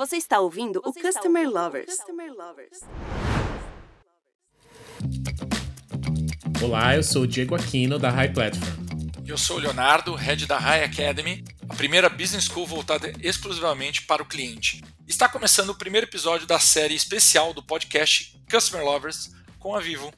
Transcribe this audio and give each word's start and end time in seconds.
Você 0.00 0.16
está 0.16 0.40
ouvindo 0.40 0.80
Você 0.82 0.98
o 0.98 1.02
Customer 1.02 1.42
ouvindo 1.42 1.60
Lovers. 1.60 1.94
Customer 1.94 2.32
Lovers. 2.32 2.80
Olá, 6.64 6.96
eu 6.96 7.02
sou 7.02 7.24
o 7.24 7.26
Diego 7.26 7.54
Aquino 7.54 7.98
da 7.98 8.08
High 8.08 8.32
Platform. 8.32 8.86
Eu 9.26 9.36
sou 9.36 9.58
o 9.58 9.60
Leonardo, 9.60 10.14
head 10.14 10.46
da 10.46 10.56
High 10.56 10.84
Academy, 10.84 11.44
a 11.68 11.74
primeira 11.74 12.08
business 12.08 12.46
school 12.46 12.66
voltada 12.66 13.12
exclusivamente 13.20 14.06
para 14.06 14.22
o 14.22 14.26
cliente. 14.26 14.82
Está 15.06 15.28
começando 15.28 15.68
o 15.68 15.74
primeiro 15.74 16.06
episódio 16.06 16.46
da 16.46 16.58
série 16.58 16.94
especial 16.94 17.52
do 17.52 17.62
podcast 17.62 18.40
Customer 18.50 18.82
Lovers 18.82 19.34
com 19.58 19.76
a 19.76 19.80
Vivo. 19.80 20.10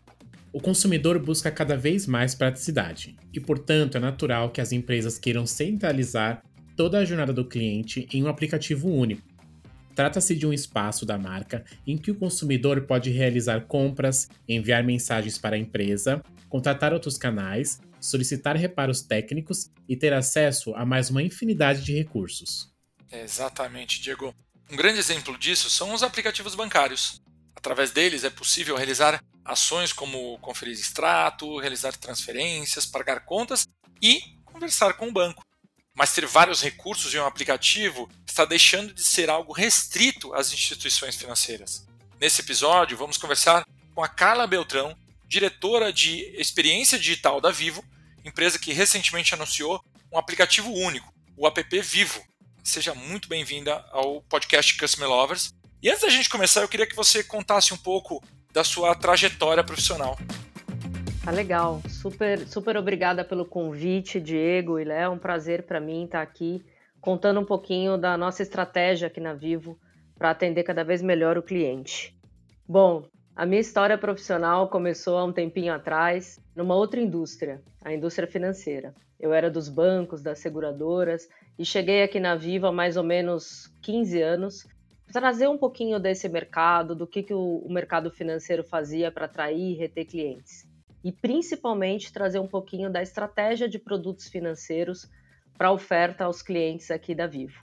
O 0.53 0.61
consumidor 0.61 1.19
busca 1.19 1.51
cada 1.51 1.77
vez 1.77 2.07
mais 2.07 2.37
praticidade 2.37 3.17
e, 3.35 3.41
portanto, 3.41 3.97
é 3.97 4.01
natural 4.01 4.51
que 4.51 4.61
as 4.61 4.71
empresas 4.71 5.19
queiram 5.19 5.45
centralizar 5.45 6.41
toda 6.77 6.99
a 6.99 7.05
jornada 7.05 7.33
do 7.33 7.45
cliente 7.45 8.09
em 8.13 8.23
um 8.23 8.29
aplicativo 8.29 8.89
único 8.89 9.32
Trata-se 9.95 10.35
de 10.35 10.47
um 10.47 10.53
espaço 10.53 11.05
da 11.05 11.19
marca 11.19 11.65
em 11.87 11.99
que 11.99 12.11
o 12.11 12.15
consumidor 12.15 12.83
pode 12.87 13.11
realizar 13.11 13.67
compras, 13.67 14.29
enviar 14.49 14.83
mensagens 14.83 15.37
para 15.39 15.57
a 15.57 15.59
empresa, 15.59 16.23
contratar 16.49 16.93
outros 16.93 17.19
canais, 17.19 17.81
solicitar 18.01 18.57
reparos 18.57 19.03
técnicos 19.03 19.71
e 19.89 19.97
ter 19.97 20.13
acesso 20.13 20.75
a 20.75 20.85
mais 20.85 21.11
uma 21.11 21.23
infinidade 21.23 21.85
de 21.85 21.95
recursos. 21.95 22.73
exatamente, 23.11 24.01
Diego. 24.01 24.35
Um 24.71 24.77
grande 24.77 24.99
exemplo 24.99 25.37
disso 25.37 25.69
são 25.69 25.93
os 25.93 26.03
aplicativos 26.03 26.55
bancários. 26.55 27.21
Através 27.55 27.91
deles 27.91 28.25
é 28.25 28.31
possível 28.31 28.77
realizar 28.77 29.23
ações 29.45 29.93
como 29.93 30.39
conferir 30.39 30.75
extrato, 30.75 31.59
realizar 31.59 31.93
transferências, 31.97 32.87
pagar 32.87 33.25
contas 33.25 33.67
e 34.01 34.21
conversar 34.45 34.95
com 34.95 35.09
o 35.09 35.13
banco 35.13 35.45
mas 35.95 36.13
ter 36.13 36.27
vários 36.27 36.63
recursos 36.63 37.13
em 37.15 37.19
um 37.19 37.27
aplicativo 37.27 38.09
está 38.27 38.45
deixando 38.45 38.93
de 38.95 39.03
ser 39.03 39.29
algo 39.29 39.53
restrito 39.53 40.35
às 40.35 40.53
instituições 40.53 41.17
financeiras. 41.17 41.87
Nesse 42.21 42.41
episódio, 42.41 42.97
vamos 42.97 43.19
conversar 43.19 43.67
com 43.95 44.03
a 44.03 44.09
Carla 44.09 44.47
Beltrão, 44.47 44.97
diretora 45.27 45.93
de 45.93 46.21
experiência 46.37 46.99
digital 46.99 47.41
da 47.41 47.51
Vivo, 47.51 47.85
empresa 48.25 48.59
que 48.59 48.73
recentemente 48.73 49.35
anunciou 49.35 49.83
um 50.11 50.19
aplicativo 50.19 50.73
único, 50.73 51.13
o 51.37 51.47
app 51.47 51.81
Vivo. 51.81 52.23
Seja 52.63 52.95
muito 52.95 53.29
bem-vinda 53.29 53.85
ao 53.91 54.23
podcast 54.23 54.77
Customer 54.77 55.09
Lovers. 55.09 55.53
E 55.83 55.91
antes 55.91 56.03
da 56.03 56.09
gente 56.09 56.29
começar, 56.29 56.61
eu 56.61 56.69
queria 56.69 56.87
que 56.87 56.95
você 56.95 57.25
contasse 57.25 57.75
um 57.75 57.77
pouco 57.77 58.23
da 58.53 58.63
sua 58.63 58.95
trajetória 58.95 59.65
profissional. 59.65 60.17
Tá 61.25 61.31
legal. 61.31 61.81
Super, 61.89 62.41
super 62.49 62.77
obrigada 62.77 63.25
pelo 63.25 63.45
convite, 63.45 64.21
Diego 64.21 64.81
e 64.81 64.85
Léo. 64.85 65.05
É 65.05 65.09
um 65.09 65.19
prazer 65.19 65.63
para 65.63 65.79
mim 65.79 66.05
estar 66.05 66.21
aqui 66.21 66.65
contando 67.01 67.39
um 67.39 67.45
pouquinho 67.45 67.97
da 67.97 68.17
nossa 68.17 68.43
estratégia 68.43 69.07
aqui 69.07 69.21
na 69.21 69.33
Vivo 69.33 69.79
para 70.19 70.31
atender 70.31 70.65
cada 70.65 70.83
vez 70.83 71.01
melhor 71.01 71.39
o 71.39 71.43
cliente. 71.43 72.19
Bom, 72.69 73.05
a 73.37 73.47
minha 73.47 73.61
história 73.61 73.97
profissional 73.97 74.69
começou 74.69 75.17
há 75.17 75.25
um 75.25 75.33
tempinho 75.33 75.73
atrás 75.73 76.41
numa 76.57 76.75
outra 76.75 77.01
indústria, 77.01 77.63
a 77.85 77.95
indústria 77.95 78.27
financeira. 78.27 78.93
Eu 79.21 79.33
era 79.33 79.49
dos 79.49 79.69
bancos, 79.69 80.23
das 80.23 80.41
seguradoras 80.41 81.29
e 81.57 81.65
cheguei 81.65 82.03
aqui 82.03 82.19
na 82.19 82.35
Vivo 82.35 82.67
há 82.67 82.73
mais 82.73 82.97
ou 82.97 83.05
menos 83.05 83.73
15 83.83 84.21
anos 84.21 84.67
trazer 85.13 85.47
um 85.47 85.59
pouquinho 85.59 86.01
desse 86.01 86.29
mercado, 86.29 86.97
do 86.97 87.07
que, 87.07 87.23
que 87.23 87.35
o 87.35 87.69
mercado 87.69 88.11
financeiro 88.11 88.65
fazia 88.65 89.13
para 89.13 89.27
atrair 89.27 89.73
e 89.73 89.75
reter 89.75 90.07
clientes 90.07 90.72
e 91.05 91.11
principalmente 91.11 92.13
trazer 92.13 92.39
um 92.39 92.47
pouquinho 92.47 92.91
da 92.91 93.03
estratégia 93.03 93.69
de 93.69 93.79
produtos 93.79 94.29
financeiros 94.29 95.11
para 95.57 95.73
oferta 95.73 96.25
aos 96.25 96.43
clientes 96.43 96.91
aqui 96.91 97.15
da 97.15 97.27
Vivo. 97.27 97.61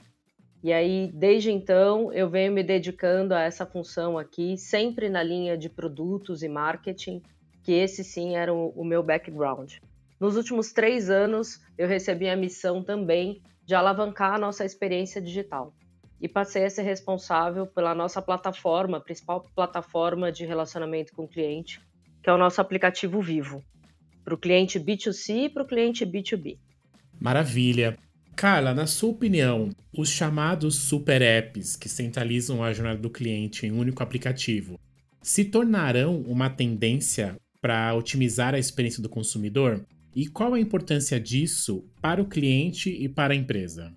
E 0.62 0.72
aí, 0.72 1.10
desde 1.14 1.50
então, 1.50 2.12
eu 2.12 2.28
venho 2.28 2.52
me 2.52 2.62
dedicando 2.62 3.34
a 3.34 3.40
essa 3.40 3.64
função 3.64 4.18
aqui, 4.18 4.58
sempre 4.58 5.08
na 5.08 5.22
linha 5.22 5.56
de 5.56 5.70
produtos 5.70 6.42
e 6.42 6.48
marketing, 6.48 7.22
que 7.62 7.72
esse 7.72 8.04
sim 8.04 8.36
era 8.36 8.52
o, 8.52 8.84
meu 8.84 9.02
background. 9.02 9.74
Nos 10.18 10.36
últimos 10.36 10.70
três 10.70 11.08
anos, 11.08 11.62
eu 11.78 11.88
recebi 11.88 12.28
a 12.28 12.36
missão 12.36 12.82
também 12.82 13.42
de 13.64 13.74
alavancar 13.74 14.34
a 14.34 14.38
nossa 14.38 14.64
experiência 14.64 15.20
digital 15.20 15.72
e 16.20 16.28
passei 16.28 16.64
a 16.64 16.70
ser 16.70 16.82
responsável 16.82 17.66
pela 17.66 17.94
nossa 17.94 18.20
plataforma, 18.20 19.00
principal 19.00 19.46
plataforma 19.54 20.30
de 20.30 20.44
relacionamento 20.44 21.14
com 21.14 21.24
o 21.24 21.28
cliente, 21.28 21.80
é 22.30 22.34
o 22.34 22.38
nosso 22.38 22.60
aplicativo 22.60 23.20
Vivo, 23.20 23.62
para 24.24 24.34
o 24.34 24.38
cliente 24.38 24.78
B2C 24.78 25.46
e 25.46 25.48
para 25.48 25.62
o 25.62 25.66
cliente 25.66 26.06
B2B. 26.06 26.58
Maravilha. 27.20 27.98
Carla, 28.36 28.72
na 28.72 28.86
sua 28.86 29.10
opinião, 29.10 29.70
os 29.92 30.08
chamados 30.08 30.76
super 30.76 31.20
apps 31.20 31.76
que 31.76 31.88
centralizam 31.88 32.64
a 32.64 32.72
jornada 32.72 32.98
do 32.98 33.10
cliente 33.10 33.66
em 33.66 33.72
um 33.72 33.78
único 33.78 34.02
aplicativo 34.02 34.78
se 35.20 35.44
tornarão 35.44 36.22
uma 36.22 36.48
tendência 36.48 37.36
para 37.60 37.94
otimizar 37.94 38.54
a 38.54 38.58
experiência 38.58 39.02
do 39.02 39.08
consumidor? 39.08 39.84
E 40.14 40.26
qual 40.26 40.54
a 40.54 40.60
importância 40.60 41.20
disso 41.20 41.84
para 42.00 42.22
o 42.22 42.26
cliente 42.26 42.90
e 42.90 43.08
para 43.08 43.34
a 43.34 43.36
empresa? 43.36 43.94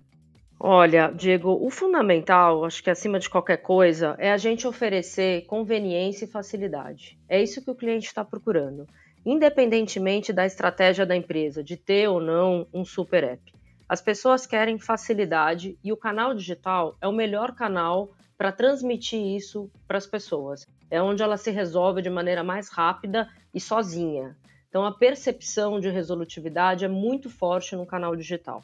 Olha, 0.66 1.10
Diego, 1.10 1.58
o 1.60 1.68
fundamental, 1.68 2.64
acho 2.64 2.82
que 2.82 2.88
acima 2.88 3.18
de 3.18 3.28
qualquer 3.28 3.58
coisa, 3.58 4.16
é 4.18 4.32
a 4.32 4.38
gente 4.38 4.66
oferecer 4.66 5.44
conveniência 5.44 6.24
e 6.24 6.28
facilidade. 6.30 7.18
É 7.28 7.42
isso 7.42 7.62
que 7.62 7.70
o 7.70 7.74
cliente 7.74 8.06
está 8.06 8.24
procurando, 8.24 8.86
independentemente 9.26 10.32
da 10.32 10.46
estratégia 10.46 11.04
da 11.04 11.14
empresa 11.14 11.62
de 11.62 11.76
ter 11.76 12.08
ou 12.08 12.18
não 12.18 12.66
um 12.72 12.82
super 12.82 13.24
app. 13.24 13.52
As 13.86 14.00
pessoas 14.00 14.46
querem 14.46 14.78
facilidade 14.78 15.76
e 15.84 15.92
o 15.92 15.98
canal 15.98 16.32
digital 16.32 16.96
é 16.98 17.06
o 17.06 17.12
melhor 17.12 17.54
canal 17.54 18.12
para 18.38 18.50
transmitir 18.50 19.20
isso 19.20 19.70
para 19.86 19.98
as 19.98 20.06
pessoas. 20.06 20.66
É 20.90 21.02
onde 21.02 21.22
ela 21.22 21.36
se 21.36 21.50
resolve 21.50 22.00
de 22.00 22.08
maneira 22.08 22.42
mais 22.42 22.70
rápida 22.70 23.28
e 23.52 23.60
sozinha. 23.60 24.34
Então, 24.70 24.86
a 24.86 24.92
percepção 24.92 25.78
de 25.78 25.90
resolutividade 25.90 26.86
é 26.86 26.88
muito 26.88 27.28
forte 27.28 27.76
no 27.76 27.84
canal 27.84 28.16
digital. 28.16 28.62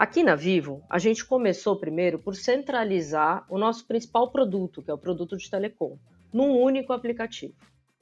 Aqui 0.00 0.22
na 0.22 0.34
Vivo, 0.34 0.82
a 0.88 0.98
gente 0.98 1.26
começou 1.26 1.76
primeiro 1.76 2.18
por 2.18 2.34
centralizar 2.34 3.44
o 3.50 3.58
nosso 3.58 3.86
principal 3.86 4.30
produto, 4.30 4.80
que 4.80 4.90
é 4.90 4.94
o 4.94 4.96
produto 4.96 5.36
de 5.36 5.50
telecom, 5.50 5.98
num 6.32 6.58
único 6.58 6.94
aplicativo. 6.94 7.52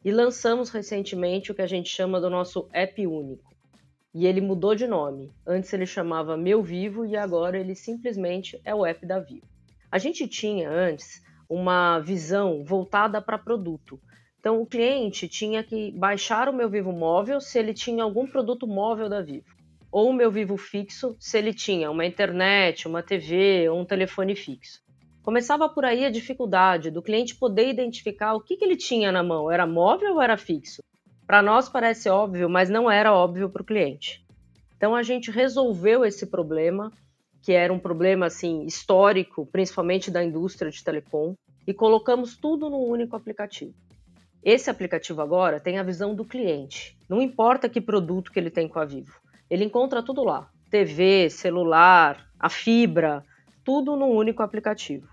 E 0.04 0.12
lançamos 0.12 0.70
recentemente 0.70 1.50
o 1.50 1.54
que 1.56 1.60
a 1.60 1.66
gente 1.66 1.88
chama 1.88 2.20
do 2.20 2.30
nosso 2.30 2.68
app 2.72 3.04
único. 3.04 3.52
E 4.14 4.28
ele 4.28 4.40
mudou 4.40 4.76
de 4.76 4.86
nome. 4.86 5.32
Antes 5.44 5.72
ele 5.72 5.86
chamava 5.86 6.36
Meu 6.36 6.62
Vivo 6.62 7.04
e 7.04 7.16
agora 7.16 7.58
ele 7.58 7.74
simplesmente 7.74 8.60
é 8.64 8.72
o 8.72 8.86
app 8.86 9.04
da 9.04 9.18
Vivo. 9.18 9.48
A 9.90 9.98
gente 9.98 10.28
tinha 10.28 10.70
antes 10.70 11.20
uma 11.50 11.98
visão 11.98 12.62
voltada 12.62 13.20
para 13.20 13.36
produto. 13.36 14.00
Então 14.38 14.62
o 14.62 14.66
cliente 14.66 15.26
tinha 15.26 15.64
que 15.64 15.90
baixar 15.98 16.48
o 16.48 16.52
Meu 16.52 16.70
Vivo 16.70 16.92
móvel 16.92 17.40
se 17.40 17.58
ele 17.58 17.74
tinha 17.74 18.04
algum 18.04 18.24
produto 18.24 18.68
móvel 18.68 19.08
da 19.08 19.20
Vivo 19.20 19.57
ou 19.90 20.10
o 20.10 20.12
meu 20.12 20.30
vivo 20.30 20.56
fixo 20.56 21.16
se 21.18 21.38
ele 21.38 21.52
tinha 21.54 21.90
uma 21.90 22.06
internet, 22.06 22.86
uma 22.86 23.02
TV 23.02 23.68
ou 23.68 23.80
um 23.80 23.84
telefone 23.84 24.34
fixo. 24.34 24.80
Começava 25.22 25.68
por 25.68 25.84
aí 25.84 26.04
a 26.04 26.10
dificuldade 26.10 26.90
do 26.90 27.02
cliente 27.02 27.36
poder 27.36 27.68
identificar 27.68 28.34
o 28.34 28.40
que, 28.40 28.56
que 28.56 28.64
ele 28.64 28.76
tinha 28.76 29.12
na 29.12 29.22
mão, 29.22 29.50
era 29.50 29.66
móvel 29.66 30.14
ou 30.14 30.22
era 30.22 30.36
fixo? 30.36 30.82
Para 31.26 31.42
nós 31.42 31.68
parece 31.68 32.08
óbvio, 32.08 32.48
mas 32.48 32.70
não 32.70 32.90
era 32.90 33.12
óbvio 33.12 33.50
para 33.50 33.60
o 33.60 33.64
cliente. 33.64 34.24
Então 34.76 34.94
a 34.94 35.02
gente 35.02 35.30
resolveu 35.30 36.04
esse 36.04 36.26
problema, 36.26 36.90
que 37.42 37.52
era 37.52 37.72
um 37.72 37.78
problema 37.78 38.26
assim 38.26 38.64
histórico, 38.64 39.44
principalmente 39.44 40.10
da 40.10 40.24
indústria 40.24 40.70
de 40.70 40.82
telecom, 40.82 41.34
e 41.66 41.74
colocamos 41.74 42.36
tudo 42.36 42.70
num 42.70 42.82
único 42.82 43.14
aplicativo. 43.14 43.74
Esse 44.42 44.70
aplicativo 44.70 45.20
agora 45.20 45.60
tem 45.60 45.78
a 45.78 45.82
visão 45.82 46.14
do 46.14 46.24
cliente. 46.24 46.96
Não 47.06 47.20
importa 47.20 47.68
que 47.68 47.80
produto 47.80 48.32
que 48.32 48.38
ele 48.38 48.50
tem 48.50 48.66
com 48.66 48.78
a 48.78 48.84
Vivo. 48.86 49.20
Ele 49.50 49.64
encontra 49.64 50.02
tudo 50.02 50.24
lá: 50.24 50.50
TV, 50.70 51.30
celular, 51.30 52.28
a 52.38 52.48
fibra, 52.48 53.24
tudo 53.64 53.96
num 53.96 54.10
único 54.10 54.42
aplicativo. 54.42 55.08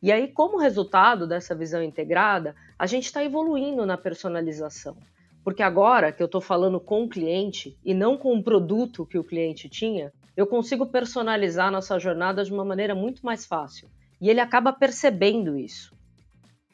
E 0.00 0.12
aí, 0.12 0.28
como 0.28 0.58
resultado 0.58 1.26
dessa 1.26 1.54
visão 1.54 1.82
integrada, 1.82 2.54
a 2.78 2.86
gente 2.86 3.06
está 3.06 3.24
evoluindo 3.24 3.84
na 3.84 3.96
personalização. 3.96 4.96
Porque 5.42 5.62
agora 5.62 6.12
que 6.12 6.22
eu 6.22 6.26
estou 6.26 6.40
falando 6.40 6.78
com 6.78 7.04
o 7.04 7.08
cliente 7.08 7.76
e 7.84 7.94
não 7.94 8.16
com 8.16 8.36
o 8.36 8.42
produto 8.42 9.06
que 9.06 9.18
o 9.18 9.24
cliente 9.24 9.68
tinha, 9.68 10.12
eu 10.36 10.46
consigo 10.46 10.86
personalizar 10.86 11.72
nossa 11.72 11.98
jornada 11.98 12.44
de 12.44 12.52
uma 12.52 12.64
maneira 12.64 12.94
muito 12.94 13.24
mais 13.26 13.44
fácil. 13.44 13.88
E 14.20 14.30
ele 14.30 14.40
acaba 14.40 14.72
percebendo 14.72 15.56
isso. 15.56 15.96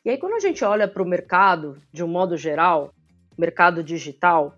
E 0.05 0.11
aí, 0.11 0.19
quando 0.19 0.35
a 0.35 0.41
gente 0.41 0.63
olha 0.63 0.87
para 0.87 1.03
o 1.03 1.07
mercado, 1.07 1.79
de 1.91 2.05
um 2.05 2.09
modo 2.09 2.37
geral, 2.37 2.93
mercado 3.39 3.83
digital, 3.83 4.55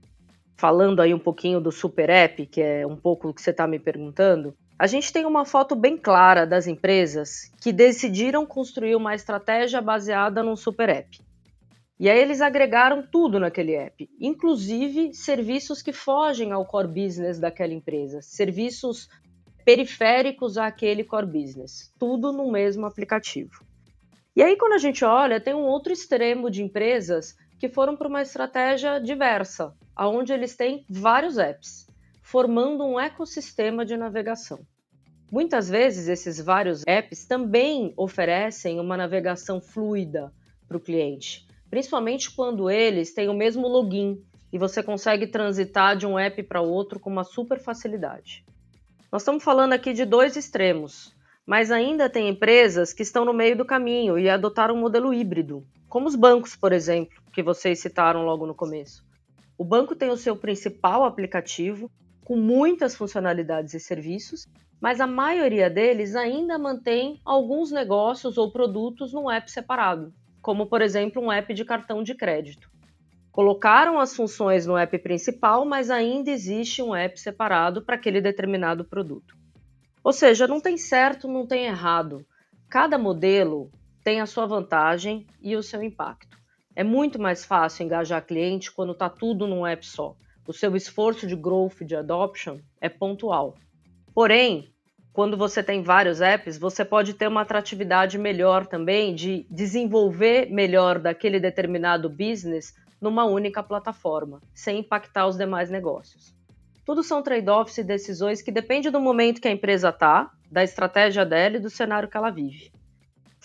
falando 0.56 1.00
aí 1.00 1.12
um 1.12 1.19
pouquinho 1.19 1.61
do 1.61 1.70
Super 1.70 2.08
App, 2.11 2.47
que 2.47 2.61
é 2.61 2.87
um 2.87 2.97
pouco 2.97 3.29
o 3.29 3.35
que 3.35 3.43
você 3.43 3.50
está 3.50 3.67
me 3.67 3.79
perguntando, 3.79 4.55
a 4.79 4.87
gente 4.87 5.12
tem 5.12 5.25
uma 5.25 5.44
foto 5.44 5.75
bem 5.75 5.97
clara 5.97 6.47
das 6.47 6.67
empresas 6.67 7.50
que 7.61 7.73
decidiram 7.73 8.44
construir 8.44 8.94
uma 8.94 9.14
estratégia 9.14 9.81
baseada 9.81 10.43
num 10.43 10.56
Super 10.56 10.88
App. 10.88 11.19
E 11.99 12.11
aí 12.11 12.19
eles 12.19 12.43
agregaram 12.43 13.03
tudo 13.03 13.41
naquele 13.41 13.75
app, 13.75 14.06
inclusive 14.20 15.14
serviços 15.14 15.81
que 15.81 15.94
fogem 15.94 16.53
ao 16.53 16.67
core 16.67 16.88
business 16.88 17.38
daquela 17.38 17.73
empresa, 17.73 18.20
serviços 18.20 19.09
periféricos 19.64 20.59
àquele 20.59 21.02
core 21.02 21.26
business, 21.26 21.91
tudo 21.99 22.32
no 22.32 22.52
mesmo 22.52 22.85
aplicativo. 22.85 23.64
E 24.37 24.43
aí, 24.43 24.55
quando 24.59 24.75
a 24.75 24.79
gente 24.79 25.02
olha, 25.02 25.41
tem 25.41 25.55
um 25.55 25.64
outro 25.64 25.91
extremo 25.91 26.50
de 26.50 26.62
empresas 26.62 27.35
que 27.58 27.69
foram 27.69 27.97
para 27.97 28.08
uma 28.08 28.23
estratégia 28.23 28.99
diversa, 28.99 29.75
onde 29.99 30.32
eles 30.32 30.56
têm 30.56 30.85
vários 30.88 31.38
apps, 31.38 31.87
formando 32.23 32.85
um 32.85 33.00
ecossistema 33.00 33.85
de 33.85 33.97
navegação. 33.97 34.61
Muitas 35.31 35.69
vezes, 35.69 36.08
esses 36.08 36.41
vários 36.41 36.85
apps 36.87 37.25
também 37.25 37.93
oferecem 37.97 38.79
uma 38.79 38.97
navegação 38.97 39.61
fluida 39.61 40.32
para 40.69 40.76
o 40.76 40.81
cliente, 40.81 41.47
principalmente 41.69 42.31
quando 42.31 42.70
eles 42.70 43.12
têm 43.12 43.29
o 43.29 43.35
mesmo 43.35 43.67
login 43.67 44.23
e 44.52 44.59
você 44.59 44.82
consegue 44.82 45.26
transitar 45.26 45.97
de 45.97 46.06
um 46.06 46.19
app 46.19 46.43
para 46.44 46.61
outro 46.61 47.00
com 47.00 47.11
uma 47.11 47.25
super 47.25 47.59
facilidade. 47.59 48.44
Nós 49.11 49.23
estamos 49.23 49.43
falando 49.43 49.73
aqui 49.73 49.93
de 49.93 50.05
dois 50.05 50.37
extremos, 50.37 51.14
mas 51.44 51.70
ainda 51.70 52.09
tem 52.09 52.29
empresas 52.29 52.93
que 52.93 53.02
estão 53.02 53.25
no 53.25 53.32
meio 53.32 53.56
do 53.56 53.64
caminho 53.64 54.19
e 54.19 54.29
adotaram 54.29 54.75
um 54.75 54.81
modelo 54.81 55.12
híbrido, 55.12 55.67
como 55.97 56.09
os 56.09 56.15
bancos, 56.15 56.55
por 56.55 56.75
exemplo, 56.75 57.23
que 57.33 57.43
vocês 57.43 57.81
citaram 57.81 58.23
logo 58.23 58.47
no 58.47 58.55
começo. 58.55 59.03
O 59.57 59.65
banco 59.65 59.97
tem 59.97 60.11
o 60.11 60.17
seu 60.19 60.37
principal 60.37 61.07
aplicativo, 61.07 61.91
com 62.23 62.37
muitas 62.37 62.95
funcionalidades 62.95 63.73
e 63.73 63.81
serviços, 63.81 64.47
mas 64.79 65.01
a 65.01 65.07
maioria 65.07 65.71
deles 65.71 66.15
ainda 66.15 66.59
mantém 66.59 67.19
alguns 67.25 67.73
negócios 67.73 68.37
ou 68.37 68.53
produtos 68.53 69.15
num 69.15 69.31
app 69.31 69.51
separado, 69.51 70.13
como 70.43 70.67
por 70.67 70.83
exemplo 70.83 71.23
um 71.23 71.33
app 71.33 71.55
de 71.55 71.65
cartão 71.65 72.03
de 72.03 72.15
crédito. 72.15 72.71
Colocaram 73.33 73.99
as 73.99 74.15
funções 74.15 74.67
no 74.67 74.77
app 74.77 74.99
principal, 74.99 75.65
mas 75.65 75.91
ainda 75.91 76.31
existe 76.31 76.83
um 76.83 76.95
app 76.95 77.19
separado 77.19 77.83
para 77.87 77.95
aquele 77.95 78.21
determinado 78.21 78.85
produto. 78.85 79.35
Ou 80.05 80.13
seja, 80.13 80.47
não 80.47 80.61
tem 80.61 80.77
certo, 80.77 81.27
não 81.27 81.47
tem 81.47 81.65
errado. 81.65 82.23
Cada 82.69 82.99
modelo 82.99 83.71
tem 84.06 84.20
a 84.20 84.26
sua 84.26 84.47
vantagem 84.47 85.26
e 85.43 85.56
o 85.56 85.64
seu 85.64 85.82
impacto. 85.82 86.38
É 86.76 86.85
muito 86.85 87.20
mais 87.20 87.44
fácil 87.44 87.85
engajar 87.85 88.25
cliente 88.25 88.70
quando 88.70 88.93
está 88.93 89.11
tudo 89.11 89.49
num 89.49 89.67
app 89.67 89.85
só. 89.85 90.14
O 90.47 90.53
seu 90.53 90.76
esforço 90.76 91.26
de 91.26 91.35
growth, 91.35 91.82
de 91.85 91.97
adoption, 91.97 92.58
é 92.81 92.88
pontual. 92.88 93.56
Porém, 94.14 94.73
quando 95.12 95.37
você 95.37 95.61
tem 95.61 95.82
vários 95.82 96.20
apps, 96.20 96.56
você 96.56 96.85
pode 96.85 97.14
ter 97.14 97.26
uma 97.26 97.41
atratividade 97.41 98.17
melhor 98.17 98.64
também 98.64 99.12
de 99.12 99.44
desenvolver 99.50 100.52
melhor 100.52 101.00
daquele 101.00 101.41
determinado 101.41 102.09
business 102.09 102.75
numa 103.00 103.25
única 103.25 103.61
plataforma, 103.61 104.41
sem 104.55 104.79
impactar 104.79 105.26
os 105.26 105.37
demais 105.37 105.69
negócios. 105.69 106.32
Tudo 106.85 107.02
são 107.02 107.25
trade-offs 107.25 107.76
e 107.79 107.82
decisões 107.82 108.41
que 108.41 108.52
dependem 108.52 108.93
do 108.93 109.00
momento 109.00 109.41
que 109.41 109.49
a 109.49 109.52
empresa 109.52 109.88
está, 109.88 110.31
da 110.49 110.62
estratégia 110.62 111.26
dela 111.26 111.56
e 111.56 111.61
do 111.61 111.69
cenário 111.69 112.09
que 112.09 112.17
ela 112.17 112.31
vive. 112.31 112.75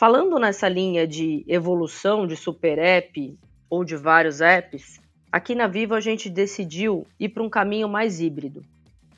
Falando 0.02 0.40
nessa 0.40 0.68
linha 0.68 1.06
de 1.06 1.46
evolução 1.48 2.26
de 2.26 2.36
super 2.36 2.80
app 2.80 3.38
ou 3.70 3.86
de 3.86 3.96
vários 3.96 4.42
apps, 4.42 5.00
aqui 5.32 5.54
na 5.54 5.68
Vivo 5.68 5.94
a 5.94 6.00
gente 6.00 6.28
decidiu 6.28 7.06
ir 7.20 7.30
para 7.30 7.44
um 7.44 7.50
caminho 7.52 7.88
mais 7.88 8.20
híbrido. 8.20 8.66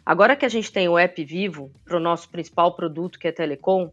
Agora 0.05 0.35
que 0.35 0.45
a 0.45 0.49
gente 0.49 0.73
tem 0.73 0.89
o 0.89 0.97
app 0.97 1.23
Vivo 1.23 1.71
para 1.85 1.95
o 1.95 2.01
nosso 2.01 2.29
principal 2.29 2.75
produto 2.75 3.17
que 3.17 3.29
é 3.29 3.31
Telecom, 3.31 3.91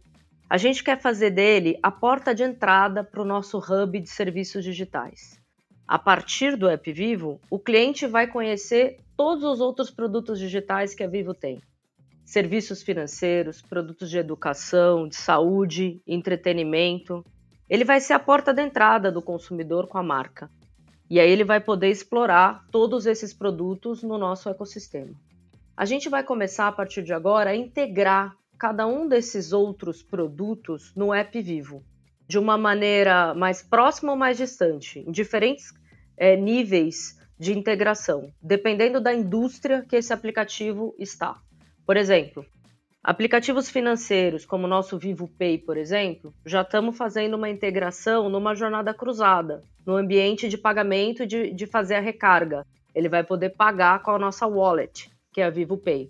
a 0.49 0.57
gente 0.59 0.83
quer 0.83 1.01
fazer 1.01 1.31
dele 1.31 1.79
a 1.81 1.93
porta 1.93 2.35
de 2.35 2.43
entrada 2.43 3.05
para 3.05 3.23
o 3.23 3.25
nosso 3.25 3.59
hub 3.59 4.01
de 4.01 4.11
serviços 4.11 4.65
digitais. 4.65 5.41
A 5.87 5.97
partir 5.97 6.57
do 6.57 6.69
app 6.69 6.93
Vivo, 6.93 7.41
o 7.49 7.61
cliente 7.61 8.05
vai 8.05 8.27
conhecer 8.27 8.97
todos 9.17 9.45
os 9.45 9.61
outros 9.61 9.93
produtos 9.93 10.41
digitais 10.41 10.93
que 10.93 11.05
a 11.05 11.09
Vivo 11.09 11.35
tem. 11.35 11.63
Serviços 12.31 12.81
financeiros, 12.81 13.61
produtos 13.61 14.09
de 14.09 14.17
educação, 14.17 15.09
de 15.09 15.17
saúde, 15.17 16.01
entretenimento. 16.07 17.27
Ele 17.69 17.85
vai 17.85 18.01
ser 18.01 18.13
a 18.13 18.21
porta 18.21 18.55
de 18.55 18.63
entrada 18.63 19.11
do 19.11 19.21
consumidor 19.21 19.89
com 19.89 19.99
a 19.99 20.03
marca. 20.05 20.49
E 21.11 21.19
aí 21.19 21.29
ele 21.29 21.43
vai 21.43 21.61
poder 21.61 21.89
explorar 21.89 22.65
todos 22.71 23.05
esses 23.05 23.35
produtos 23.35 24.05
no 24.05 24.17
nosso 24.17 24.49
ecossistema. 24.49 25.13
A 25.77 25.85
gente 25.85 26.09
vai 26.09 26.23
começar 26.23 26.69
a 26.69 26.73
partir 26.73 27.03
de 27.03 27.13
agora 27.13 27.51
a 27.51 27.57
integrar 27.57 28.37
cada 28.57 28.87
um 28.87 29.09
desses 29.09 29.53
outros 29.53 30.01
produtos 30.01 30.95
no 30.95 31.13
app 31.13 31.43
Vivo, 31.43 31.83
de 32.29 32.39
uma 32.39 32.57
maneira 32.57 33.35
mais 33.35 33.61
próxima 33.61 34.13
ou 34.13 34.17
mais 34.17 34.37
distante, 34.37 35.01
em 35.01 35.11
diferentes 35.11 35.75
é, 36.17 36.37
níveis 36.37 37.19
de 37.37 37.59
integração, 37.59 38.33
dependendo 38.41 39.01
da 39.01 39.13
indústria 39.13 39.85
que 39.85 39.97
esse 39.97 40.13
aplicativo 40.13 40.95
está. 40.97 41.43
Por 41.91 41.97
exemplo, 41.97 42.47
aplicativos 43.03 43.69
financeiros 43.69 44.47
como 44.47 44.65
o 44.65 44.71
nosso 44.71 44.97
Vivo 44.97 45.27
Pay, 45.27 45.59
por 45.59 45.77
exemplo, 45.77 46.33
já 46.47 46.63
estamos 46.63 46.97
fazendo 46.97 47.35
uma 47.35 47.51
integração 47.51 48.29
numa 48.29 48.55
jornada 48.55 48.95
cruzada, 48.95 49.65
no 49.85 49.97
ambiente 49.97 50.49
de 50.49 50.57
pagamento 50.57 51.27
de, 51.27 51.53
de 51.53 51.67
fazer 51.67 51.97
a 51.97 52.01
recarga. 52.01 52.65
Ele 52.95 53.09
vai 53.09 53.25
poder 53.25 53.57
pagar 53.57 54.05
com 54.05 54.13
a 54.13 54.21
nossa 54.21 54.47
wallet, 54.47 55.11
que 55.33 55.41
é 55.41 55.45
a 55.45 55.51
Vivo 55.51 55.77
Pay. 55.77 56.09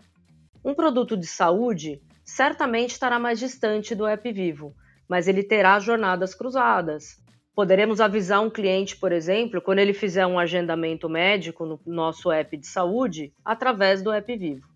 Um 0.63 0.75
produto 0.75 1.17
de 1.17 1.27
saúde 1.27 1.99
certamente 2.23 2.91
estará 2.91 3.19
mais 3.19 3.39
distante 3.39 3.95
do 3.95 4.07
app 4.07 4.31
Vivo, 4.31 4.75
mas 5.09 5.29
ele 5.29 5.43
terá 5.43 5.81
jornadas 5.81 6.35
cruzadas. 6.35 7.17
Poderemos 7.55 8.03
avisar 8.03 8.43
um 8.43 8.51
cliente, 8.51 8.99
por 8.99 9.13
exemplo, 9.13 9.63
quando 9.63 9.79
ele 9.79 9.95
fizer 9.95 10.27
um 10.27 10.39
agendamento 10.39 11.09
médico 11.09 11.65
no 11.65 11.81
nosso 11.87 12.31
app 12.31 12.55
de 12.55 12.67
saúde, 12.67 13.33
através 13.43 14.03
do 14.03 14.13
app 14.13 14.37
Vivo. 14.37 14.70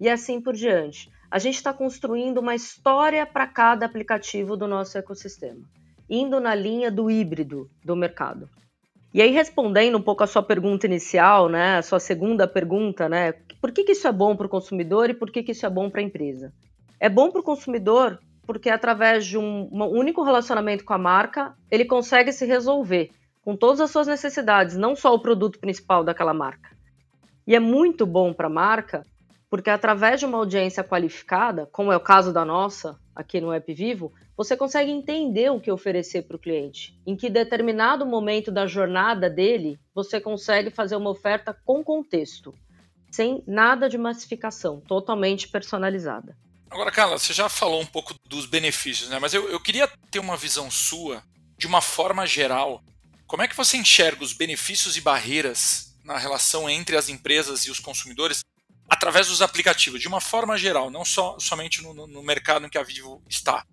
E 0.00 0.08
assim 0.08 0.40
por 0.40 0.54
diante. 0.54 1.10
A 1.30 1.38
gente 1.38 1.56
está 1.56 1.72
construindo 1.72 2.38
uma 2.38 2.54
história 2.54 3.26
para 3.26 3.46
cada 3.46 3.86
aplicativo 3.86 4.56
do 4.56 4.68
nosso 4.68 4.96
ecossistema, 4.96 5.60
indo 6.08 6.38
na 6.40 6.54
linha 6.54 6.90
do 6.90 7.10
híbrido 7.10 7.68
do 7.84 7.96
mercado. 7.96 8.48
E 9.12 9.22
aí, 9.22 9.30
respondendo 9.30 9.96
um 9.96 10.02
pouco 10.02 10.24
a 10.24 10.26
sua 10.26 10.42
pergunta 10.42 10.86
inicial, 10.86 11.48
né, 11.48 11.78
a 11.78 11.82
sua 11.82 12.00
segunda 12.00 12.48
pergunta, 12.48 13.08
né, 13.08 13.32
por 13.60 13.70
que, 13.72 13.84
que 13.84 13.92
isso 13.92 14.08
é 14.08 14.12
bom 14.12 14.36
para 14.36 14.46
o 14.46 14.50
consumidor 14.50 15.08
e 15.10 15.14
por 15.14 15.30
que, 15.30 15.42
que 15.42 15.52
isso 15.52 15.64
é 15.64 15.70
bom 15.70 15.88
para 15.88 16.00
a 16.00 16.04
empresa? 16.04 16.52
É 16.98 17.08
bom 17.08 17.30
para 17.30 17.40
o 17.40 17.44
consumidor 17.44 18.18
porque 18.46 18.70
através 18.70 19.26
de 19.26 19.38
um, 19.38 19.68
um 19.72 19.84
único 19.84 20.22
relacionamento 20.22 20.84
com 20.84 20.92
a 20.92 20.98
marca, 20.98 21.54
ele 21.70 21.84
consegue 21.84 22.32
se 22.32 22.44
resolver 22.44 23.10
com 23.42 23.56
todas 23.56 23.80
as 23.80 23.90
suas 23.90 24.06
necessidades, 24.06 24.76
não 24.76 24.96
só 24.96 25.14
o 25.14 25.20
produto 25.20 25.58
principal 25.58 26.02
daquela 26.02 26.32
marca. 26.32 26.70
E 27.46 27.54
é 27.54 27.60
muito 27.60 28.06
bom 28.06 28.32
para 28.32 28.46
a 28.46 28.50
marca, 28.50 29.02
porque 29.54 29.70
através 29.70 30.18
de 30.18 30.26
uma 30.26 30.38
audiência 30.38 30.82
qualificada, 30.82 31.64
como 31.70 31.92
é 31.92 31.96
o 31.96 32.00
caso 32.00 32.32
da 32.32 32.44
nossa 32.44 32.98
aqui 33.14 33.40
no 33.40 33.52
App 33.52 33.72
Vivo, 33.72 34.12
você 34.36 34.56
consegue 34.56 34.90
entender 34.90 35.48
o 35.52 35.60
que 35.60 35.70
oferecer 35.70 36.22
para 36.22 36.34
o 36.34 36.40
cliente. 36.40 37.00
Em 37.06 37.14
que 37.14 37.30
determinado 37.30 38.04
momento 38.04 38.50
da 38.50 38.66
jornada 38.66 39.30
dele, 39.30 39.78
você 39.94 40.20
consegue 40.20 40.70
fazer 40.70 40.96
uma 40.96 41.08
oferta 41.08 41.56
com 41.64 41.84
contexto, 41.84 42.52
sem 43.12 43.44
nada 43.46 43.88
de 43.88 43.96
massificação, 43.96 44.80
totalmente 44.80 45.46
personalizada. 45.46 46.36
Agora, 46.68 46.90
Carla, 46.90 47.16
você 47.16 47.32
já 47.32 47.48
falou 47.48 47.80
um 47.80 47.86
pouco 47.86 48.12
dos 48.28 48.46
benefícios, 48.46 49.08
né? 49.08 49.20
Mas 49.20 49.34
eu, 49.34 49.48
eu 49.48 49.60
queria 49.60 49.88
ter 50.10 50.18
uma 50.18 50.36
visão 50.36 50.68
sua, 50.68 51.22
de 51.56 51.68
uma 51.68 51.80
forma 51.80 52.26
geral. 52.26 52.82
Como 53.24 53.40
é 53.40 53.46
que 53.46 53.56
você 53.56 53.76
enxerga 53.76 54.24
os 54.24 54.32
benefícios 54.32 54.96
e 54.96 55.00
barreiras 55.00 55.94
na 56.02 56.18
relação 56.18 56.68
entre 56.68 56.96
as 56.96 57.08
empresas 57.08 57.60
e 57.66 57.70
os 57.70 57.78
consumidores 57.78 58.42
através 58.94 59.28
dos 59.28 59.42
aplicativos, 59.42 60.00
de 60.00 60.08
uma 60.08 60.20
forma 60.20 60.56
geral, 60.56 60.90
não 60.90 61.04
só 61.04 61.38
somente 61.38 61.82
no, 61.82 62.06
no 62.06 62.22
mercado 62.22 62.64
em 62.64 62.68
que 62.68 62.78
a 62.78 62.82
Vivo 62.82 63.22
está? 63.28 63.64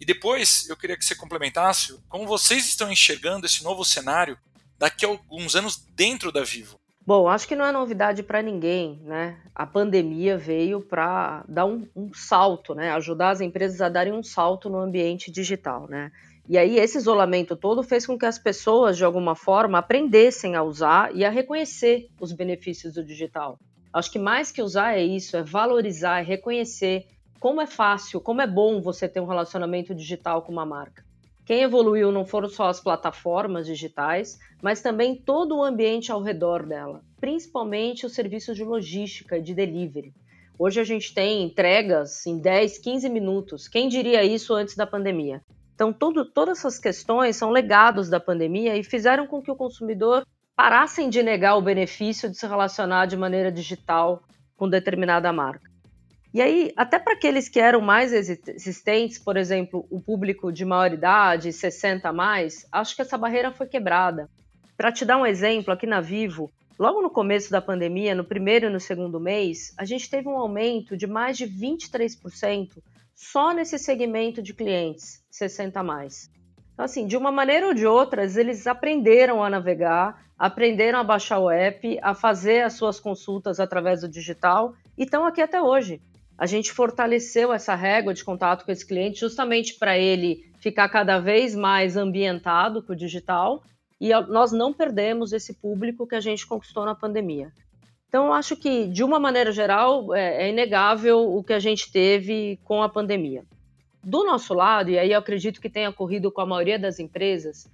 E 0.00 0.04
depois, 0.04 0.68
eu 0.68 0.76
queria 0.76 0.96
que 0.96 1.04
você 1.04 1.14
complementasse 1.14 1.98
como 2.08 2.26
vocês 2.26 2.66
estão 2.66 2.90
enxergando 2.90 3.46
esse 3.46 3.62
novo 3.62 3.84
cenário 3.84 4.38
daqui 4.78 5.04
a 5.04 5.08
alguns 5.08 5.54
anos 5.54 5.76
dentro 5.94 6.32
da 6.32 6.42
Vivo. 6.42 6.80
Bom, 7.06 7.28
acho 7.28 7.46
que 7.46 7.56
não 7.56 7.64
é 7.64 7.72
novidade 7.72 8.22
para 8.22 8.40
ninguém, 8.40 9.00
né? 9.04 9.38
A 9.54 9.66
pandemia 9.66 10.38
veio 10.38 10.80
para 10.80 11.44
dar 11.48 11.66
um, 11.66 11.86
um, 11.94 12.14
salto, 12.14 12.74
né? 12.74 12.90
Ajudar 12.92 13.30
as 13.30 13.40
empresas 13.40 13.80
a 13.80 13.88
darem 13.88 14.12
um 14.12 14.22
salto 14.22 14.70
no 14.70 14.78
ambiente 14.78 15.30
digital, 15.30 15.86
né? 15.88 16.10
E 16.48 16.56
aí 16.56 16.78
esse 16.78 16.98
isolamento 16.98 17.56
todo 17.56 17.82
fez 17.82 18.06
com 18.06 18.18
que 18.18 18.26
as 18.26 18.38
pessoas, 18.38 18.96
de 18.96 19.04
alguma 19.04 19.34
forma, 19.34 19.78
aprendessem 19.78 20.56
a 20.56 20.62
usar 20.62 21.14
e 21.14 21.24
a 21.24 21.30
reconhecer 21.30 22.08
os 22.20 22.32
benefícios 22.32 22.94
do 22.94 23.04
digital. 23.04 23.58
Acho 23.92 24.12
que 24.12 24.18
mais 24.18 24.52
que 24.52 24.62
usar 24.62 24.96
é 24.96 25.02
isso, 25.02 25.36
é 25.36 25.42
valorizar, 25.42 26.20
é 26.20 26.22
reconhecer 26.22 27.06
como 27.40 27.60
é 27.60 27.66
fácil, 27.66 28.20
como 28.20 28.40
é 28.40 28.46
bom 28.46 28.80
você 28.80 29.08
ter 29.08 29.20
um 29.20 29.26
relacionamento 29.26 29.94
digital 29.94 30.42
com 30.42 30.52
uma 30.52 30.64
marca. 30.64 31.04
Quem 31.44 31.62
evoluiu 31.62 32.12
não 32.12 32.24
foram 32.24 32.48
só 32.48 32.68
as 32.68 32.78
plataformas 32.78 33.66
digitais, 33.66 34.38
mas 34.62 34.80
também 34.80 35.16
todo 35.16 35.56
o 35.56 35.64
ambiente 35.64 36.12
ao 36.12 36.22
redor 36.22 36.64
dela, 36.64 37.02
principalmente 37.20 38.06
os 38.06 38.14
serviços 38.14 38.56
de 38.56 38.62
logística 38.62 39.38
e 39.38 39.42
de 39.42 39.54
delivery. 39.54 40.14
Hoje 40.56 40.78
a 40.78 40.84
gente 40.84 41.12
tem 41.12 41.42
entregas 41.42 42.24
em 42.26 42.38
10, 42.38 42.78
15 42.78 43.08
minutos. 43.08 43.66
Quem 43.66 43.88
diria 43.88 44.22
isso 44.22 44.54
antes 44.54 44.76
da 44.76 44.86
pandemia? 44.86 45.42
Então, 45.74 45.92
todas 45.92 46.58
essas 46.58 46.78
questões 46.78 47.34
são 47.34 47.50
legados 47.50 48.10
da 48.10 48.20
pandemia 48.20 48.76
e 48.76 48.84
fizeram 48.84 49.26
com 49.26 49.40
que 49.40 49.50
o 49.50 49.56
consumidor 49.56 50.24
parassem 50.60 51.08
de 51.08 51.22
negar 51.22 51.56
o 51.56 51.62
benefício 51.62 52.28
de 52.28 52.36
se 52.36 52.46
relacionar 52.46 53.06
de 53.06 53.16
maneira 53.16 53.50
digital 53.50 54.22
com 54.58 54.68
determinada 54.68 55.32
marca. 55.32 55.70
E 56.34 56.42
aí, 56.42 56.70
até 56.76 56.98
para 56.98 57.14
aqueles 57.14 57.48
que 57.48 57.58
eram 57.58 57.80
mais 57.80 58.12
existentes, 58.12 59.18
por 59.18 59.38
exemplo, 59.38 59.86
o 59.90 60.02
público 60.02 60.52
de 60.52 60.66
maior 60.66 60.92
idade, 60.92 61.50
60 61.50 62.06
a 62.06 62.12
mais, 62.12 62.66
acho 62.70 62.94
que 62.94 63.00
essa 63.00 63.16
barreira 63.16 63.50
foi 63.50 63.68
quebrada. 63.68 64.28
Para 64.76 64.92
te 64.92 65.02
dar 65.02 65.16
um 65.16 65.24
exemplo, 65.24 65.72
aqui 65.72 65.86
na 65.86 66.02
Vivo, 66.02 66.50
logo 66.78 67.00
no 67.00 67.08
começo 67.08 67.50
da 67.50 67.62
pandemia, 67.62 68.14
no 68.14 68.22
primeiro 68.22 68.66
e 68.66 68.70
no 68.70 68.78
segundo 68.78 69.18
mês, 69.18 69.72
a 69.78 69.86
gente 69.86 70.10
teve 70.10 70.28
um 70.28 70.36
aumento 70.36 70.94
de 70.94 71.06
mais 71.06 71.38
de 71.38 71.46
23% 71.46 72.82
só 73.14 73.54
nesse 73.54 73.78
segmento 73.78 74.42
de 74.42 74.52
clientes 74.52 75.24
60 75.30 75.80
a 75.80 75.82
mais. 75.82 76.30
Então, 76.74 76.84
assim, 76.84 77.06
de 77.06 77.16
uma 77.16 77.32
maneira 77.32 77.66
ou 77.66 77.74
de 77.74 77.86
outra, 77.86 78.24
eles 78.24 78.66
aprenderam 78.66 79.42
a 79.42 79.48
navegar, 79.48 80.29
aprenderam 80.40 80.98
a 80.98 81.04
baixar 81.04 81.38
o 81.38 81.50
app, 81.50 81.98
a 82.00 82.14
fazer 82.14 82.62
as 82.62 82.72
suas 82.72 82.98
consultas 82.98 83.60
através 83.60 84.00
do 84.00 84.08
digital 84.08 84.74
e 84.96 85.04
estão 85.04 85.26
aqui 85.26 85.42
até 85.42 85.60
hoje. 85.60 86.00
A 86.38 86.46
gente 86.46 86.72
fortaleceu 86.72 87.52
essa 87.52 87.74
régua 87.74 88.14
de 88.14 88.24
contato 88.24 88.64
com 88.64 88.72
esse 88.72 88.86
cliente 88.86 89.20
justamente 89.20 89.74
para 89.78 89.98
ele 89.98 90.50
ficar 90.58 90.88
cada 90.88 91.18
vez 91.18 91.54
mais 91.54 91.94
ambientado 91.94 92.82
com 92.82 92.94
o 92.94 92.96
digital 92.96 93.62
e 94.00 94.08
nós 94.28 94.50
não 94.50 94.72
perdemos 94.72 95.34
esse 95.34 95.52
público 95.52 96.06
que 96.06 96.14
a 96.14 96.20
gente 96.20 96.46
conquistou 96.46 96.86
na 96.86 96.94
pandemia. 96.94 97.52
Então, 98.08 98.32
acho 98.32 98.56
que, 98.56 98.86
de 98.86 99.04
uma 99.04 99.20
maneira 99.20 99.52
geral, 99.52 100.14
é, 100.14 100.46
é 100.46 100.48
inegável 100.48 101.36
o 101.36 101.44
que 101.44 101.52
a 101.52 101.60
gente 101.60 101.92
teve 101.92 102.58
com 102.64 102.82
a 102.82 102.88
pandemia. 102.88 103.44
Do 104.02 104.24
nosso 104.24 104.54
lado, 104.54 104.88
e 104.88 104.98
aí 104.98 105.12
eu 105.12 105.18
acredito 105.18 105.60
que 105.60 105.68
tenha 105.68 105.90
ocorrido 105.90 106.32
com 106.32 106.40
a 106.40 106.46
maioria 106.46 106.78
das 106.78 106.98
empresas, 106.98 107.68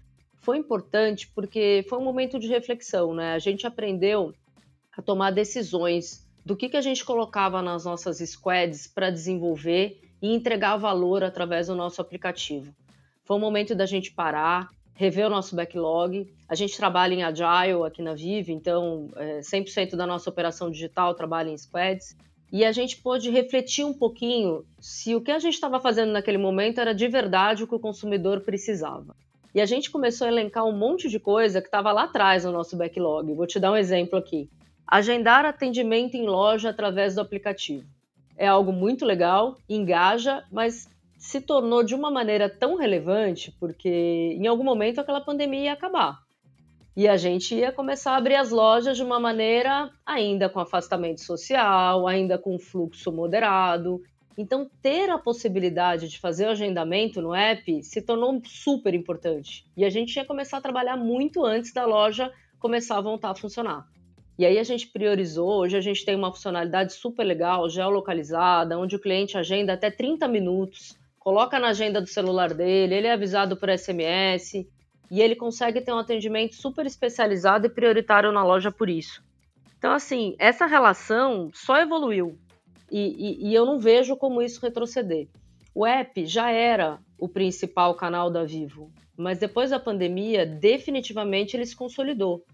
foi 0.46 0.58
importante 0.58 1.28
porque 1.34 1.84
foi 1.88 1.98
um 1.98 2.04
momento 2.04 2.38
de 2.38 2.46
reflexão, 2.46 3.12
né? 3.12 3.32
A 3.32 3.38
gente 3.40 3.66
aprendeu 3.66 4.32
a 4.96 5.02
tomar 5.02 5.32
decisões 5.32 6.24
do 6.44 6.56
que, 6.56 6.68
que 6.68 6.76
a 6.76 6.80
gente 6.80 7.04
colocava 7.04 7.60
nas 7.60 7.84
nossas 7.84 8.18
squads 8.18 8.86
para 8.86 9.10
desenvolver 9.10 10.00
e 10.22 10.32
entregar 10.32 10.76
valor 10.76 11.24
através 11.24 11.66
do 11.66 11.74
nosso 11.74 12.00
aplicativo. 12.00 12.72
Foi 13.24 13.36
um 13.36 13.40
momento 13.40 13.74
da 13.74 13.86
gente 13.86 14.12
parar, 14.12 14.68
rever 14.94 15.26
o 15.26 15.30
nosso 15.30 15.56
backlog. 15.56 16.32
A 16.48 16.54
gente 16.54 16.76
trabalha 16.76 17.14
em 17.14 17.24
Agile 17.24 17.84
aqui 17.84 18.00
na 18.00 18.14
Vive, 18.14 18.52
então 18.52 19.10
é, 19.16 19.40
100% 19.40 19.96
da 19.96 20.06
nossa 20.06 20.30
operação 20.30 20.70
digital 20.70 21.12
trabalha 21.16 21.50
em 21.50 21.58
squads. 21.58 22.16
E 22.52 22.64
a 22.64 22.70
gente 22.70 22.98
pôde 22.98 23.30
refletir 23.30 23.84
um 23.84 23.92
pouquinho 23.92 24.64
se 24.78 25.12
o 25.12 25.20
que 25.20 25.32
a 25.32 25.40
gente 25.40 25.54
estava 25.54 25.80
fazendo 25.80 26.12
naquele 26.12 26.38
momento 26.38 26.80
era 26.80 26.94
de 26.94 27.08
verdade 27.08 27.64
o 27.64 27.66
que 27.66 27.74
o 27.74 27.80
consumidor 27.80 28.42
precisava. 28.42 29.16
E 29.56 29.60
a 29.62 29.64
gente 29.64 29.90
começou 29.90 30.26
a 30.26 30.30
elencar 30.30 30.66
um 30.66 30.76
monte 30.76 31.08
de 31.08 31.18
coisa 31.18 31.62
que 31.62 31.68
estava 31.68 31.90
lá 31.90 32.02
atrás 32.02 32.44
no 32.44 32.52
nosso 32.52 32.76
backlog. 32.76 33.32
Vou 33.32 33.46
te 33.46 33.58
dar 33.58 33.72
um 33.72 33.76
exemplo 33.76 34.18
aqui. 34.18 34.50
Agendar 34.86 35.46
atendimento 35.46 36.14
em 36.14 36.26
loja 36.26 36.68
através 36.68 37.14
do 37.14 37.22
aplicativo. 37.22 37.88
É 38.36 38.46
algo 38.46 38.70
muito 38.70 39.06
legal, 39.06 39.56
engaja, 39.66 40.44
mas 40.52 40.90
se 41.16 41.40
tornou 41.40 41.82
de 41.82 41.94
uma 41.94 42.10
maneira 42.10 42.50
tão 42.50 42.76
relevante 42.76 43.50
porque 43.58 44.36
em 44.38 44.46
algum 44.46 44.62
momento 44.62 45.00
aquela 45.00 45.22
pandemia 45.22 45.60
ia 45.60 45.72
acabar. 45.72 46.18
E 46.94 47.08
a 47.08 47.16
gente 47.16 47.54
ia 47.54 47.72
começar 47.72 48.12
a 48.12 48.16
abrir 48.16 48.34
as 48.34 48.50
lojas 48.50 48.98
de 48.98 49.02
uma 49.02 49.18
maneira 49.18 49.90
ainda 50.04 50.50
com 50.50 50.60
afastamento 50.60 51.22
social, 51.22 52.06
ainda 52.06 52.36
com 52.36 52.58
fluxo 52.58 53.10
moderado. 53.10 54.02
Então, 54.36 54.70
ter 54.82 55.08
a 55.08 55.18
possibilidade 55.18 56.08
de 56.08 56.18
fazer 56.18 56.46
o 56.46 56.50
agendamento 56.50 57.22
no 57.22 57.34
app 57.34 57.82
se 57.82 58.02
tornou 58.02 58.40
super 58.44 58.92
importante. 58.92 59.64
E 59.76 59.84
a 59.84 59.90
gente 59.90 60.14
ia 60.16 60.24
começar 60.24 60.58
a 60.58 60.60
trabalhar 60.60 60.96
muito 60.96 61.44
antes 61.44 61.72
da 61.72 61.86
loja 61.86 62.30
começar 62.58 62.98
a 62.98 63.00
voltar 63.00 63.30
a 63.30 63.34
funcionar. 63.34 63.86
E 64.38 64.44
aí 64.44 64.58
a 64.58 64.62
gente 64.62 64.88
priorizou, 64.88 65.60
hoje 65.60 65.76
a 65.76 65.80
gente 65.80 66.04
tem 66.04 66.14
uma 66.14 66.32
funcionalidade 66.32 66.92
super 66.92 67.24
legal, 67.24 67.70
geolocalizada, 67.70 68.78
onde 68.78 68.96
o 68.96 69.00
cliente 69.00 69.38
agenda 69.38 69.72
até 69.72 69.90
30 69.90 70.28
minutos 70.28 70.98
coloca 71.18 71.58
na 71.58 71.68
agenda 71.68 72.00
do 72.00 72.06
celular 72.06 72.52
dele, 72.52 72.94
ele 72.94 73.06
é 73.06 73.12
avisado 73.12 73.56
por 73.56 73.70
SMS 73.70 74.66
e 75.10 75.22
ele 75.22 75.34
consegue 75.34 75.80
ter 75.80 75.92
um 75.92 75.98
atendimento 75.98 76.54
super 76.54 76.84
especializado 76.84 77.66
e 77.66 77.70
prioritário 77.70 78.30
na 78.30 78.44
loja 78.44 78.70
por 78.70 78.90
isso. 78.90 79.24
Então, 79.78 79.92
assim, 79.92 80.34
essa 80.38 80.66
relação 80.66 81.50
só 81.54 81.78
evoluiu 81.78 82.38
e, 82.90 83.00
e, 83.00 83.48
e 83.48 83.54
eu 83.54 83.66
não 83.66 83.78
vejo 83.78 84.16
como 84.16 84.42
isso 84.42 84.60
retroceder. 84.60 85.28
O 85.74 85.84
app 85.84 86.24
já 86.24 86.50
era 86.50 86.98
o 87.18 87.28
principal 87.28 87.94
canal 87.94 88.30
da 88.30 88.44
Vivo, 88.44 88.90
mas 89.16 89.38
depois 89.38 89.70
da 89.70 89.80
pandemia, 89.80 90.46
definitivamente 90.46 91.56
ele 91.56 91.66
se 91.66 91.76
consolidou. 91.76 92.44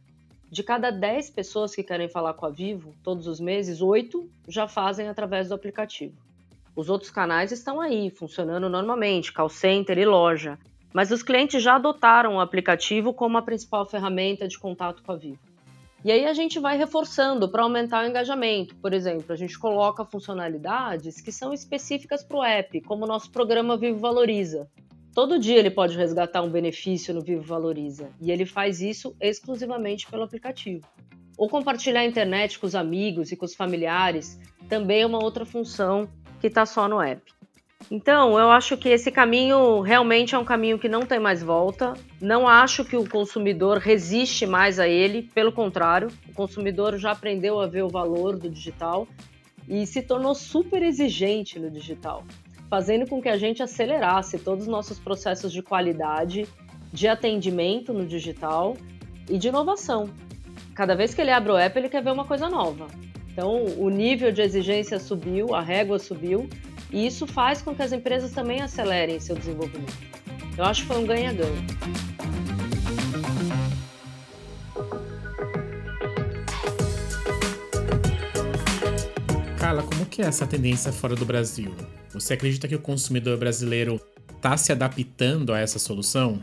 De 0.50 0.62
cada 0.62 0.90
10 0.90 1.30
pessoas 1.30 1.74
que 1.74 1.82
querem 1.82 2.08
falar 2.08 2.34
com 2.34 2.46
a 2.46 2.50
Vivo 2.50 2.94
todos 3.02 3.26
os 3.26 3.40
meses, 3.40 3.80
8 3.80 4.28
já 4.48 4.68
fazem 4.68 5.08
através 5.08 5.48
do 5.48 5.54
aplicativo. 5.54 6.14
Os 6.74 6.88
outros 6.88 7.10
canais 7.10 7.52
estão 7.52 7.80
aí, 7.80 8.10
funcionando 8.10 8.68
normalmente, 8.68 9.32
call 9.32 9.48
center 9.48 9.98
e 9.98 10.04
loja. 10.04 10.58
Mas 10.92 11.10
os 11.10 11.22
clientes 11.22 11.62
já 11.62 11.76
adotaram 11.76 12.36
o 12.36 12.40
aplicativo 12.40 13.14
como 13.14 13.38
a 13.38 13.42
principal 13.42 13.86
ferramenta 13.86 14.46
de 14.46 14.58
contato 14.58 15.02
com 15.02 15.12
a 15.12 15.16
Vivo. 15.16 15.51
E 16.04 16.10
aí 16.10 16.26
a 16.26 16.32
gente 16.32 16.58
vai 16.58 16.76
reforçando 16.76 17.48
para 17.48 17.62
aumentar 17.62 18.04
o 18.04 18.08
engajamento. 18.08 18.74
Por 18.76 18.92
exemplo, 18.92 19.32
a 19.32 19.36
gente 19.36 19.56
coloca 19.56 20.04
funcionalidades 20.04 21.20
que 21.20 21.30
são 21.30 21.52
específicas 21.52 22.24
para 22.24 22.36
o 22.36 22.42
app, 22.42 22.80
como 22.80 23.04
o 23.04 23.06
nosso 23.08 23.30
programa 23.30 23.76
Vivo 23.76 24.00
Valoriza. 24.00 24.68
Todo 25.14 25.38
dia 25.38 25.58
ele 25.58 25.70
pode 25.70 25.96
resgatar 25.96 26.42
um 26.42 26.50
benefício 26.50 27.14
no 27.14 27.20
Vivo 27.20 27.42
Valoriza, 27.42 28.08
e 28.20 28.32
ele 28.32 28.44
faz 28.44 28.80
isso 28.80 29.14
exclusivamente 29.20 30.10
pelo 30.10 30.24
aplicativo. 30.24 30.84
Ou 31.38 31.48
compartilhar 31.48 32.00
a 32.00 32.06
internet 32.06 32.58
com 32.58 32.66
os 32.66 32.74
amigos 32.74 33.30
e 33.30 33.36
com 33.36 33.44
os 33.44 33.54
familiares 33.54 34.40
também 34.68 35.02
é 35.02 35.06
uma 35.06 35.22
outra 35.22 35.44
função 35.44 36.08
que 36.40 36.48
está 36.48 36.66
só 36.66 36.88
no 36.88 37.00
app. 37.00 37.22
Então, 37.90 38.38
eu 38.38 38.50
acho 38.50 38.76
que 38.76 38.88
esse 38.88 39.10
caminho 39.10 39.80
realmente 39.80 40.34
é 40.34 40.38
um 40.38 40.44
caminho 40.44 40.78
que 40.78 40.88
não 40.88 41.02
tem 41.02 41.18
mais 41.18 41.42
volta. 41.42 41.94
Não 42.20 42.48
acho 42.48 42.84
que 42.84 42.96
o 42.96 43.08
consumidor 43.08 43.78
resiste 43.78 44.46
mais 44.46 44.78
a 44.78 44.88
ele, 44.88 45.22
pelo 45.34 45.52
contrário, 45.52 46.08
o 46.28 46.32
consumidor 46.32 46.96
já 46.96 47.10
aprendeu 47.10 47.60
a 47.60 47.66
ver 47.66 47.82
o 47.82 47.88
valor 47.88 48.36
do 48.36 48.48
digital 48.48 49.06
e 49.68 49.86
se 49.86 50.02
tornou 50.02 50.34
super 50.34 50.82
exigente 50.82 51.58
no 51.58 51.70
digital, 51.70 52.24
fazendo 52.68 53.06
com 53.06 53.20
que 53.20 53.28
a 53.28 53.36
gente 53.36 53.62
acelerasse 53.62 54.38
todos 54.38 54.64
os 54.64 54.70
nossos 54.70 54.98
processos 54.98 55.52
de 55.52 55.62
qualidade, 55.62 56.46
de 56.92 57.08
atendimento 57.08 57.92
no 57.92 58.06
digital 58.06 58.76
e 59.28 59.38
de 59.38 59.48
inovação. 59.48 60.10
Cada 60.74 60.94
vez 60.94 61.14
que 61.14 61.20
ele 61.20 61.30
abre 61.30 61.52
o 61.52 61.56
app, 61.56 61.78
ele 61.78 61.88
quer 61.88 62.02
ver 62.02 62.12
uma 62.12 62.24
coisa 62.24 62.48
nova. 62.48 62.86
Então, 63.32 63.64
o 63.78 63.88
nível 63.88 64.30
de 64.30 64.42
exigência 64.42 64.98
subiu, 64.98 65.54
a 65.54 65.60
régua 65.60 65.98
subiu, 65.98 66.48
e 66.92 67.06
isso 67.06 67.26
faz 67.26 67.62
com 67.62 67.74
que 67.74 67.82
as 67.82 67.92
empresas 67.92 68.32
também 68.32 68.60
acelerem 68.60 69.18
seu 69.18 69.34
desenvolvimento. 69.34 69.96
Eu 70.56 70.64
acho 70.64 70.82
que 70.82 70.88
foi 70.88 70.98
um 70.98 71.06
ganha-ganha. 71.06 71.66
Carla, 79.58 79.82
como 79.82 80.04
que 80.04 80.20
é 80.20 80.26
essa 80.26 80.46
tendência 80.46 80.92
fora 80.92 81.14
do 81.14 81.24
Brasil? 81.24 81.74
Você 82.12 82.34
acredita 82.34 82.68
que 82.68 82.74
o 82.74 82.80
consumidor 82.80 83.38
brasileiro 83.38 83.98
está 84.34 84.56
se 84.56 84.72
adaptando 84.72 85.54
a 85.54 85.60
essa 85.60 85.78
solução? 85.78 86.42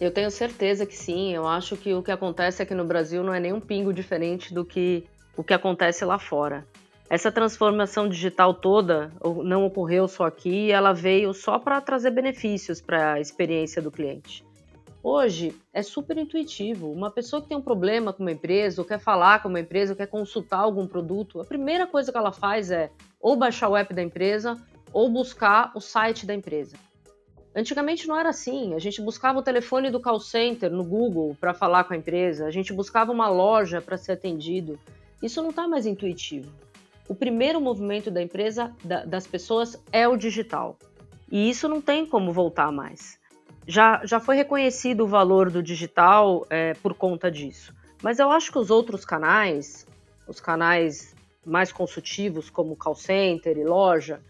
Eu 0.00 0.10
tenho 0.10 0.30
certeza 0.30 0.86
que 0.86 0.96
sim. 0.96 1.34
Eu 1.34 1.46
acho 1.46 1.76
que 1.76 1.92
o 1.92 2.02
que 2.02 2.10
acontece 2.10 2.62
aqui 2.62 2.74
no 2.74 2.84
Brasil 2.84 3.22
não 3.22 3.34
é 3.34 3.40
nem 3.40 3.52
um 3.52 3.60
pingo 3.60 3.92
diferente 3.92 4.54
do 4.54 4.64
que 4.64 5.04
o 5.36 5.44
que 5.44 5.52
acontece 5.52 6.04
lá 6.06 6.18
fora. 6.18 6.66
Essa 7.10 7.32
transformação 7.32 8.08
digital 8.08 8.54
toda 8.54 9.12
não 9.42 9.66
ocorreu 9.66 10.06
só 10.06 10.26
aqui, 10.26 10.70
ela 10.70 10.92
veio 10.92 11.34
só 11.34 11.58
para 11.58 11.80
trazer 11.80 12.12
benefícios 12.12 12.80
para 12.80 13.14
a 13.14 13.20
experiência 13.20 13.82
do 13.82 13.90
cliente. 13.90 14.44
Hoje 15.02 15.52
é 15.72 15.82
super 15.82 16.16
intuitivo. 16.16 16.92
Uma 16.92 17.10
pessoa 17.10 17.42
que 17.42 17.48
tem 17.48 17.56
um 17.56 17.62
problema 17.62 18.12
com 18.12 18.22
uma 18.22 18.30
empresa, 18.30 18.80
ou 18.80 18.86
quer 18.86 19.00
falar 19.00 19.42
com 19.42 19.48
uma 19.48 19.58
empresa, 19.58 19.92
ou 19.92 19.96
quer 19.96 20.06
consultar 20.06 20.60
algum 20.60 20.86
produto, 20.86 21.40
a 21.40 21.44
primeira 21.44 21.84
coisa 21.84 22.12
que 22.12 22.18
ela 22.18 22.30
faz 22.30 22.70
é 22.70 22.92
ou 23.20 23.34
baixar 23.34 23.68
o 23.68 23.76
app 23.76 23.92
da 23.92 24.02
empresa 24.02 24.56
ou 24.92 25.08
buscar 25.10 25.72
o 25.74 25.80
site 25.80 26.24
da 26.24 26.34
empresa. 26.34 26.76
Antigamente 27.56 28.06
não 28.06 28.16
era 28.16 28.28
assim. 28.28 28.72
A 28.74 28.78
gente 28.78 29.02
buscava 29.02 29.40
o 29.40 29.42
telefone 29.42 29.90
do 29.90 29.98
call 29.98 30.20
center 30.20 30.70
no 30.70 30.84
Google 30.84 31.36
para 31.40 31.54
falar 31.54 31.82
com 31.82 31.92
a 31.92 31.96
empresa, 31.96 32.46
a 32.46 32.52
gente 32.52 32.72
buscava 32.72 33.10
uma 33.10 33.28
loja 33.28 33.80
para 33.82 33.96
ser 33.96 34.12
atendido. 34.12 34.78
Isso 35.20 35.42
não 35.42 35.50
está 35.50 35.66
mais 35.66 35.86
intuitivo. 35.86 36.69
O 37.10 37.14
primeiro 37.16 37.60
movimento 37.60 38.08
da 38.08 38.22
empresa, 38.22 38.72
da, 38.84 39.04
das 39.04 39.26
pessoas, 39.26 39.76
é 39.90 40.06
o 40.06 40.16
digital. 40.16 40.78
E 41.28 41.50
isso 41.50 41.68
não 41.68 41.80
tem 41.80 42.06
como 42.06 42.32
voltar 42.32 42.70
mais. 42.70 43.18
Já, 43.66 44.00
já 44.06 44.20
foi 44.20 44.36
reconhecido 44.36 45.00
o 45.00 45.08
valor 45.08 45.50
do 45.50 45.60
digital 45.60 46.46
é, 46.48 46.72
por 46.74 46.94
conta 46.94 47.28
disso. 47.28 47.74
Mas 48.00 48.20
eu 48.20 48.30
acho 48.30 48.52
que 48.52 48.58
os 48.60 48.70
outros 48.70 49.04
canais, 49.04 49.84
os 50.28 50.38
canais 50.38 51.12
mais 51.44 51.72
consultivos, 51.72 52.48
como 52.48 52.76
call 52.76 52.94
center 52.94 53.58
e 53.58 53.64
loja, 53.64 54.20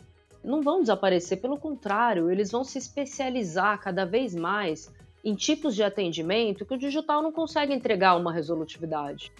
não 0.42 0.62
vão 0.62 0.80
desaparecer, 0.80 1.38
pelo 1.38 1.58
contrário, 1.58 2.30
eles 2.30 2.50
vão 2.50 2.64
se 2.64 2.78
especializar 2.78 3.78
cada 3.78 4.06
vez 4.06 4.34
mais 4.34 4.90
em 5.22 5.34
tipos 5.34 5.74
de 5.74 5.82
atendimento 5.82 6.64
que 6.64 6.72
o 6.72 6.78
digital 6.78 7.20
não 7.20 7.30
consegue 7.30 7.74
entregar 7.74 8.16
uma 8.16 8.32
resolutividade. 8.32 9.30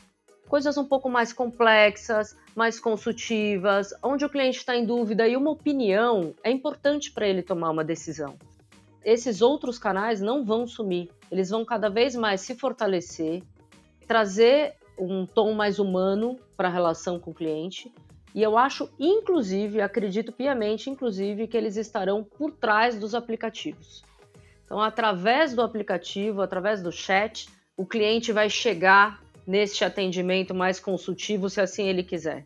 Coisas 0.50 0.76
um 0.76 0.84
pouco 0.84 1.08
mais 1.08 1.32
complexas, 1.32 2.36
mais 2.56 2.80
consultivas, 2.80 3.94
onde 4.02 4.24
o 4.24 4.28
cliente 4.28 4.58
está 4.58 4.76
em 4.76 4.84
dúvida 4.84 5.28
e 5.28 5.36
uma 5.36 5.52
opinião 5.52 6.34
é 6.42 6.50
importante 6.50 7.12
para 7.12 7.28
ele 7.28 7.40
tomar 7.40 7.70
uma 7.70 7.84
decisão. 7.84 8.36
Esses 9.04 9.42
outros 9.42 9.78
canais 9.78 10.20
não 10.20 10.44
vão 10.44 10.66
sumir, 10.66 11.08
eles 11.30 11.50
vão 11.50 11.64
cada 11.64 11.88
vez 11.88 12.16
mais 12.16 12.40
se 12.40 12.56
fortalecer, 12.56 13.44
trazer 14.08 14.74
um 14.98 15.24
tom 15.24 15.54
mais 15.54 15.78
humano 15.78 16.36
para 16.56 16.66
a 16.66 16.72
relação 16.72 17.20
com 17.20 17.30
o 17.30 17.34
cliente. 17.34 17.88
E 18.34 18.42
eu 18.42 18.58
acho, 18.58 18.90
inclusive, 18.98 19.80
acredito 19.80 20.32
piamente, 20.32 20.90
inclusive, 20.90 21.46
que 21.46 21.56
eles 21.56 21.76
estarão 21.76 22.24
por 22.24 22.50
trás 22.50 22.98
dos 22.98 23.14
aplicativos. 23.14 24.02
Então, 24.64 24.80
através 24.80 25.54
do 25.54 25.62
aplicativo, 25.62 26.42
através 26.42 26.82
do 26.82 26.90
chat, 26.90 27.48
o 27.76 27.86
cliente 27.86 28.32
vai 28.32 28.50
chegar 28.50 29.20
neste 29.46 29.84
atendimento 29.84 30.54
mais 30.54 30.78
consultivo, 30.78 31.48
se 31.48 31.60
assim 31.60 31.88
ele 31.88 32.02
quiser. 32.02 32.44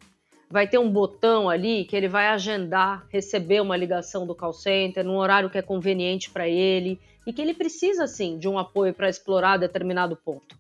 Vai 0.50 0.68
ter 0.68 0.78
um 0.78 0.90
botão 0.90 1.48
ali 1.48 1.84
que 1.84 1.96
ele 1.96 2.08
vai 2.08 2.28
agendar, 2.28 3.06
receber 3.10 3.60
uma 3.60 3.76
ligação 3.76 4.26
do 4.26 4.34
call 4.34 4.52
center 4.52 5.04
num 5.04 5.16
horário 5.16 5.50
que 5.50 5.58
é 5.58 5.62
conveniente 5.62 6.30
para 6.30 6.48
ele 6.48 7.00
e 7.26 7.32
que 7.32 7.42
ele 7.42 7.54
precisa 7.54 8.06
sim 8.06 8.38
de 8.38 8.48
um 8.48 8.58
apoio 8.58 8.94
para 8.94 9.08
explorar 9.08 9.56
determinado 9.56 10.16
ponto. 10.16 10.56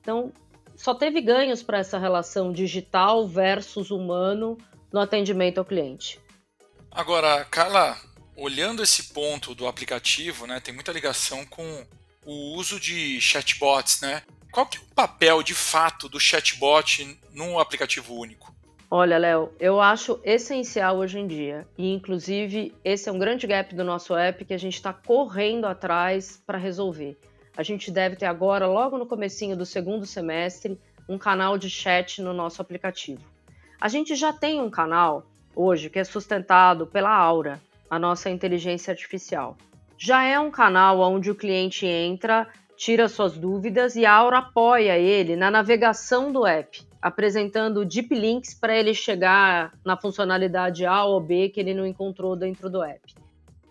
Então, 0.00 0.32
só 0.76 0.94
teve 0.94 1.20
ganhos 1.20 1.62
para 1.62 1.78
essa 1.78 1.98
relação 1.98 2.52
digital 2.52 3.26
versus 3.26 3.90
humano 3.90 4.58
no 4.92 5.00
atendimento 5.00 5.58
ao 5.58 5.64
cliente. 5.64 6.20
Agora, 6.90 7.44
Carla, 7.44 7.96
olhando 8.36 8.82
esse 8.82 9.14
ponto 9.14 9.54
do 9.54 9.66
aplicativo, 9.66 10.46
né, 10.46 10.60
tem 10.60 10.74
muita 10.74 10.92
ligação 10.92 11.46
com 11.46 11.86
o 12.24 12.56
uso 12.56 12.78
de 12.78 13.20
chatbots, 13.20 14.00
né? 14.00 14.22
Qual 14.52 14.66
que 14.66 14.76
é 14.76 14.80
o 14.82 14.94
papel 14.94 15.42
de 15.42 15.54
fato 15.54 16.10
do 16.10 16.20
chatbot 16.20 17.18
num 17.32 17.58
aplicativo 17.58 18.14
único? 18.14 18.54
Olha, 18.90 19.16
Léo, 19.16 19.50
eu 19.58 19.80
acho 19.80 20.20
essencial 20.22 20.98
hoje 20.98 21.18
em 21.18 21.26
dia. 21.26 21.66
E, 21.78 21.90
inclusive, 21.90 22.74
esse 22.84 23.08
é 23.08 23.12
um 23.12 23.18
grande 23.18 23.46
gap 23.46 23.74
do 23.74 23.82
nosso 23.82 24.14
app 24.14 24.44
que 24.44 24.52
a 24.52 24.58
gente 24.58 24.74
está 24.74 24.92
correndo 24.92 25.64
atrás 25.64 26.36
para 26.46 26.58
resolver. 26.58 27.18
A 27.56 27.62
gente 27.62 27.90
deve 27.90 28.16
ter 28.16 28.26
agora, 28.26 28.66
logo 28.66 28.98
no 28.98 29.06
comecinho 29.06 29.56
do 29.56 29.64
segundo 29.64 30.04
semestre, 30.04 30.78
um 31.08 31.16
canal 31.16 31.56
de 31.56 31.70
chat 31.70 32.20
no 32.20 32.34
nosso 32.34 32.60
aplicativo. 32.60 33.22
A 33.80 33.88
gente 33.88 34.14
já 34.14 34.34
tem 34.34 34.60
um 34.60 34.68
canal 34.68 35.24
hoje 35.56 35.88
que 35.88 35.98
é 35.98 36.04
sustentado 36.04 36.86
pela 36.86 37.10
Aura, 37.10 37.58
a 37.88 37.98
nossa 37.98 38.28
inteligência 38.28 38.90
artificial. 38.90 39.56
Já 39.96 40.24
é 40.24 40.38
um 40.38 40.50
canal 40.50 41.00
onde 41.00 41.30
o 41.30 41.34
cliente 41.34 41.86
entra 41.86 42.46
tira 42.82 43.08
suas 43.08 43.38
dúvidas 43.38 43.94
e 43.94 44.04
a 44.04 44.12
Aura 44.12 44.38
apoia 44.38 44.98
ele 44.98 45.36
na 45.36 45.52
navegação 45.52 46.32
do 46.32 46.44
app, 46.44 46.84
apresentando 47.00 47.84
deep 47.84 48.12
links 48.12 48.54
para 48.54 48.76
ele 48.76 48.92
chegar 48.92 49.72
na 49.84 49.96
funcionalidade 49.96 50.84
A 50.84 51.04
ou 51.04 51.20
B 51.20 51.48
que 51.48 51.60
ele 51.60 51.74
não 51.74 51.86
encontrou 51.86 52.34
dentro 52.34 52.68
do 52.68 52.82
app. 52.82 53.14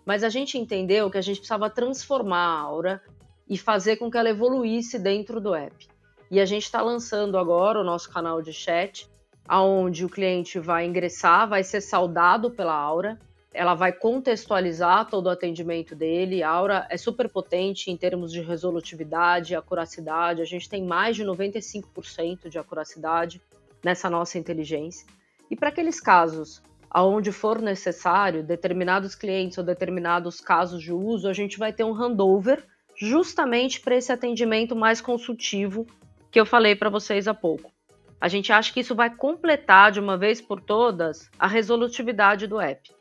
Mas 0.05 0.23
a 0.23 0.29
gente 0.29 0.57
entendeu 0.57 1.11
que 1.11 1.17
a 1.17 1.21
gente 1.21 1.39
precisava 1.39 1.69
transformar 1.69 2.37
a 2.37 2.59
Aura 2.61 3.01
e 3.49 3.57
fazer 3.57 3.97
com 3.97 4.09
que 4.09 4.17
ela 4.17 4.29
evoluísse 4.29 4.97
dentro 4.97 5.41
do 5.41 5.53
app. 5.53 5.89
E 6.31 6.39
a 6.39 6.45
gente 6.45 6.63
está 6.63 6.81
lançando 6.81 7.37
agora 7.37 7.81
o 7.81 7.83
nosso 7.83 8.09
canal 8.09 8.41
de 8.41 8.53
chat, 8.53 9.09
aonde 9.45 10.05
o 10.05 10.09
cliente 10.09 10.57
vai 10.57 10.85
ingressar, 10.85 11.49
vai 11.49 11.65
ser 11.65 11.81
saudado 11.81 12.49
pela 12.49 12.73
Aura 12.73 13.19
ela 13.53 13.73
vai 13.73 13.91
contextualizar 13.91 15.09
todo 15.09 15.25
o 15.25 15.29
atendimento 15.29 15.95
dele. 15.95 16.41
A 16.41 16.49
Aura 16.49 16.87
é 16.89 16.97
super 16.97 17.27
potente 17.27 17.91
em 17.91 17.97
termos 17.97 18.31
de 18.31 18.41
resolutividade, 18.41 19.55
acuracidade. 19.55 20.41
A 20.41 20.45
gente 20.45 20.69
tem 20.69 20.83
mais 20.83 21.15
de 21.15 21.23
95% 21.23 22.49
de 22.49 22.57
acuracidade 22.57 23.41
nessa 23.83 24.09
nossa 24.09 24.37
inteligência. 24.37 25.05
E 25.49 25.55
para 25.55 25.69
aqueles 25.69 25.99
casos 25.99 26.61
aonde 26.89 27.31
for 27.31 27.61
necessário, 27.61 28.43
determinados 28.43 29.15
clientes 29.15 29.57
ou 29.57 29.63
determinados 29.63 30.41
casos 30.41 30.83
de 30.83 30.91
uso, 30.91 31.29
a 31.29 31.33
gente 31.33 31.57
vai 31.57 31.71
ter 31.71 31.85
um 31.85 31.93
handover 31.93 32.65
justamente 32.97 33.79
para 33.79 33.95
esse 33.95 34.11
atendimento 34.11 34.75
mais 34.75 34.99
consultivo 34.99 35.87
que 36.29 36.39
eu 36.39 36.45
falei 36.45 36.75
para 36.75 36.89
vocês 36.89 37.27
há 37.27 37.33
pouco. 37.33 37.71
A 38.19 38.27
gente 38.27 38.51
acha 38.51 38.71
que 38.73 38.81
isso 38.81 38.93
vai 38.93 39.09
completar 39.09 39.91
de 39.91 39.99
uma 39.99 40.17
vez 40.17 40.41
por 40.41 40.61
todas 40.61 41.29
a 41.39 41.47
resolutividade 41.47 42.45
do 42.45 42.59
app. 42.59 42.91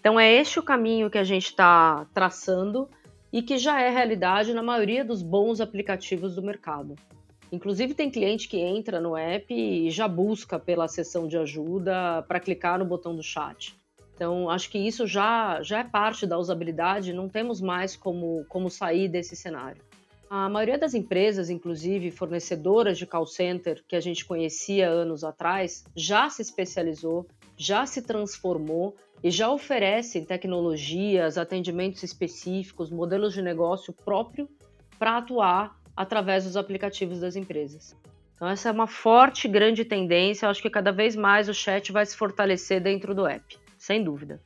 Então 0.00 0.18
é 0.18 0.32
este 0.32 0.58
o 0.58 0.62
caminho 0.62 1.10
que 1.10 1.18
a 1.18 1.24
gente 1.24 1.46
está 1.46 2.06
traçando 2.14 2.88
e 3.30 3.42
que 3.42 3.58
já 3.58 3.82
é 3.82 3.90
realidade 3.90 4.54
na 4.54 4.62
maioria 4.62 5.04
dos 5.04 5.22
bons 5.22 5.60
aplicativos 5.60 6.34
do 6.34 6.42
mercado. 6.42 6.96
Inclusive 7.52 7.92
tem 7.92 8.10
cliente 8.10 8.48
que 8.48 8.56
entra 8.56 8.98
no 8.98 9.14
app 9.14 9.52
e 9.52 9.90
já 9.90 10.08
busca 10.08 10.58
pela 10.58 10.88
seção 10.88 11.28
de 11.28 11.36
ajuda 11.36 12.24
para 12.26 12.40
clicar 12.40 12.78
no 12.78 12.84
botão 12.84 13.14
do 13.14 13.22
chat. 13.22 13.76
Então 14.14 14.48
acho 14.48 14.70
que 14.70 14.78
isso 14.78 15.06
já, 15.06 15.62
já 15.62 15.80
é 15.80 15.84
parte 15.84 16.26
da 16.26 16.38
usabilidade, 16.38 17.12
não 17.12 17.28
temos 17.28 17.60
mais 17.60 17.94
como, 17.94 18.44
como 18.48 18.70
sair 18.70 19.08
desse 19.08 19.36
cenário. 19.36 19.82
A 20.30 20.48
maioria 20.48 20.78
das 20.78 20.94
empresas, 20.94 21.50
inclusive 21.50 22.10
fornecedoras 22.12 22.96
de 22.96 23.04
call 23.04 23.26
center 23.26 23.82
que 23.88 23.96
a 23.96 24.00
gente 24.00 24.24
conhecia 24.24 24.88
anos 24.88 25.24
atrás, 25.24 25.84
já 25.96 26.30
se 26.30 26.40
especializou, 26.40 27.26
já 27.60 27.84
se 27.84 28.00
transformou 28.00 28.96
e 29.22 29.30
já 29.30 29.50
oferecem 29.50 30.24
tecnologias, 30.24 31.36
atendimentos 31.36 32.02
específicos, 32.02 32.90
modelos 32.90 33.34
de 33.34 33.42
negócio 33.42 33.92
próprio 33.92 34.48
para 34.98 35.18
atuar 35.18 35.78
através 35.94 36.44
dos 36.44 36.56
aplicativos 36.56 37.20
das 37.20 37.36
empresas. 37.36 37.94
Então 38.34 38.48
essa 38.48 38.70
é 38.70 38.72
uma 38.72 38.86
forte, 38.86 39.46
grande 39.46 39.84
tendência. 39.84 40.46
Eu 40.46 40.50
acho 40.50 40.62
que 40.62 40.70
cada 40.70 40.90
vez 40.90 41.14
mais 41.14 41.50
o 41.50 41.54
chat 41.54 41.92
vai 41.92 42.06
se 42.06 42.16
fortalecer 42.16 42.80
dentro 42.80 43.14
do 43.14 43.26
app, 43.26 43.58
sem 43.76 44.02
dúvida. 44.02 44.40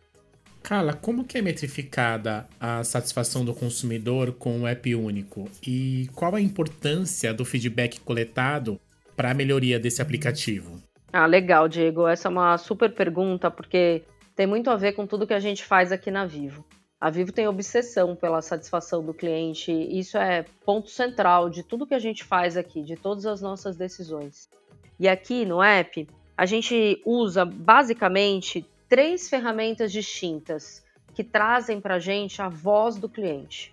Carla, 0.60 0.92
como 0.92 1.24
que 1.24 1.38
é 1.38 1.42
metrificada 1.42 2.48
a 2.58 2.82
satisfação 2.82 3.44
do 3.44 3.54
consumidor 3.54 4.32
com 4.32 4.62
o 4.62 4.66
app 4.66 4.92
único? 4.92 5.48
E 5.64 6.10
qual 6.16 6.34
a 6.34 6.40
importância 6.40 7.32
do 7.32 7.44
feedback 7.44 8.00
coletado 8.00 8.80
para 9.14 9.30
a 9.30 9.34
melhoria 9.34 9.78
desse 9.78 10.02
aplicativo? 10.02 10.82
Ah, 11.16 11.26
legal, 11.26 11.68
Diego. 11.68 12.08
Essa 12.08 12.26
é 12.26 12.28
uma 12.28 12.58
super 12.58 12.92
pergunta, 12.92 13.48
porque 13.48 14.02
tem 14.34 14.48
muito 14.48 14.68
a 14.68 14.74
ver 14.74 14.94
com 14.94 15.06
tudo 15.06 15.28
que 15.28 15.32
a 15.32 15.38
gente 15.38 15.64
faz 15.64 15.92
aqui 15.92 16.10
na 16.10 16.26
Vivo. 16.26 16.64
A 17.00 17.08
Vivo 17.08 17.30
tem 17.30 17.46
obsessão 17.46 18.16
pela 18.16 18.42
satisfação 18.42 19.00
do 19.00 19.14
cliente, 19.14 19.70
isso 19.70 20.18
é 20.18 20.44
ponto 20.64 20.90
central 20.90 21.48
de 21.48 21.62
tudo 21.62 21.86
que 21.86 21.94
a 21.94 22.00
gente 22.00 22.24
faz 22.24 22.56
aqui, 22.56 22.82
de 22.82 22.96
todas 22.96 23.26
as 23.26 23.40
nossas 23.40 23.76
decisões. 23.76 24.50
E 24.98 25.06
aqui 25.06 25.44
no 25.44 25.62
app, 25.62 26.08
a 26.36 26.46
gente 26.46 27.00
usa 27.06 27.44
basicamente 27.44 28.68
três 28.88 29.30
ferramentas 29.30 29.92
distintas 29.92 30.84
que 31.14 31.22
trazem 31.22 31.80
para 31.80 31.94
a 31.94 32.00
gente 32.00 32.42
a 32.42 32.48
voz 32.48 32.96
do 32.96 33.08
cliente. 33.08 33.72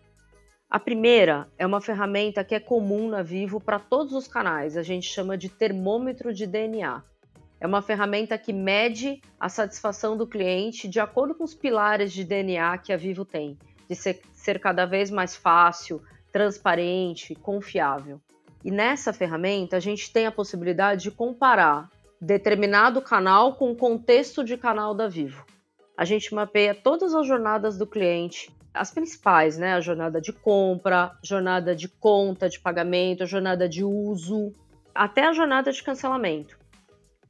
A 0.69 0.80
primeira 0.80 1.47
é 1.58 1.65
uma 1.65 1.82
ferramenta 1.82 2.43
que 2.43 2.54
é 2.54 2.60
comum 2.60 3.10
na 3.10 3.23
Vivo 3.23 3.60
para 3.60 3.80
todos 3.80 4.13
os 4.13 4.27
canais, 4.27 4.77
a 4.77 4.84
gente 4.84 5.08
chama 5.08 5.36
de 5.36 5.49
termômetro 5.49 6.32
de 6.32 6.45
DNA. 6.45 7.01
É 7.62 7.67
uma 7.67 7.84
ferramenta 7.84 8.39
que 8.39 8.52
mede 8.52 9.21
a 9.39 9.47
satisfação 9.47 10.17
do 10.17 10.26
cliente 10.26 10.88
de 10.88 11.00
acordo 11.00 11.36
com 11.36 11.43
os 11.43 11.54
pilares 11.54 12.12
de 12.12 12.24
DNA 12.24 12.76
que 12.80 12.91
a 12.91 12.97
Vivo 12.97 13.24
tem, 13.24 13.56
de 13.88 13.95
ser, 13.95 14.19
ser 14.34 14.60
cada 14.60 14.88
vez 14.88 15.12
mais 15.12 15.36
fácil, 15.36 16.02
transparente, 16.32 17.36
confiável. 17.36 18.19
E 18.65 18.71
nessa 18.71 19.13
ferramenta 19.13 19.78
a 19.78 19.80
gente 19.80 20.12
tem 20.12 20.26
a 20.26 20.32
possibilidade 20.32 21.04
de 21.04 21.12
comparar 21.12 21.88
determinado 22.19 23.00
canal 23.00 23.56
com 23.56 23.71
o 23.71 23.76
contexto 23.76 24.43
de 24.43 24.58
canal 24.58 24.95
da 24.95 25.08
Vivo. 25.08 25.45
A 25.95 26.04
gente 26.04 26.34
mapeia 26.34 26.74
todas 26.74 27.13
as 27.13 27.28
jornadas 27.28 27.78
do 27.78 27.86
cliente, 27.86 28.52
as 28.74 28.89
principais, 28.89 29.56
né? 29.60 29.74
A 29.74 29.82
jornada 29.82 30.19
de 30.19 30.34
compra, 30.34 31.12
jornada 31.24 31.76
de 31.76 31.88
conta 31.88 32.50
de 32.50 32.60
pagamento, 32.60 33.21
a 33.21 33.28
jornada 33.28 33.69
de 33.69 33.84
uso, 33.84 34.52
até 34.95 35.28
a 35.28 35.34
jornada 35.34 35.71
de 35.71 35.84
cancelamento. 35.84 36.61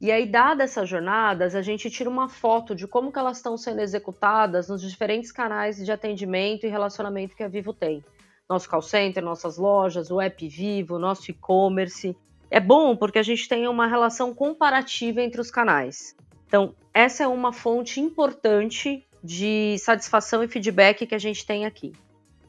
E 0.02 0.10
aí, 0.10 0.26
dadas 0.26 0.72
essas 0.72 0.88
jornadas, 0.88 1.54
a 1.54 1.62
gente 1.62 1.88
tira 1.88 2.10
uma 2.10 2.28
foto 2.28 2.74
de 2.74 2.88
como 2.88 3.12
que 3.12 3.20
elas 3.20 3.36
estão 3.36 3.56
sendo 3.56 3.80
executadas 3.80 4.68
nos 4.68 4.82
diferentes 4.82 5.30
canais 5.30 5.76
de 5.76 5.92
atendimento 5.92 6.66
e 6.66 6.68
relacionamento 6.68 7.36
que 7.36 7.42
a 7.44 7.46
Vivo 7.46 7.72
tem. 7.72 8.02
Nosso 8.48 8.68
call 8.68 8.82
center, 8.82 9.22
nossas 9.22 9.56
lojas, 9.58 10.10
o 10.10 10.20
app 10.20 10.48
Vivo, 10.48 10.98
nosso 10.98 11.30
e-commerce. 11.30 12.16
É 12.50 12.58
bom 12.58 12.96
porque 12.96 13.20
a 13.20 13.22
gente 13.22 13.48
tem 13.48 13.68
uma 13.68 13.86
relação 13.86 14.34
comparativa 14.34 15.22
entre 15.22 15.40
os 15.40 15.52
canais. 15.52 16.16
Então, 16.48 16.74
essa 16.92 17.22
é 17.22 17.28
uma 17.28 17.52
fonte 17.52 18.00
importante 18.00 19.06
de 19.22 19.76
satisfação 19.78 20.42
e 20.42 20.48
feedback 20.48 21.06
que 21.06 21.14
a 21.14 21.18
gente 21.18 21.46
tem 21.46 21.64
aqui. 21.64 21.92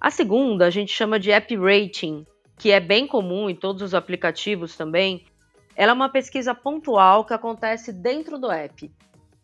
A 0.01 0.09
segunda 0.09 0.65
a 0.65 0.69
gente 0.71 0.91
chama 0.91 1.19
de 1.19 1.31
App 1.31 1.55
Rating, 1.55 2.25
que 2.57 2.71
é 2.71 2.79
bem 2.79 3.05
comum 3.05 3.47
em 3.47 3.55
todos 3.55 3.83
os 3.83 3.93
aplicativos 3.93 4.75
também, 4.75 5.23
ela 5.75 5.91
é 5.91 5.95
uma 5.95 6.09
pesquisa 6.09 6.53
pontual 6.53 7.25
que 7.25 7.33
acontece 7.33 7.91
dentro 7.91 8.37
do 8.37 8.51
app, 8.51 8.91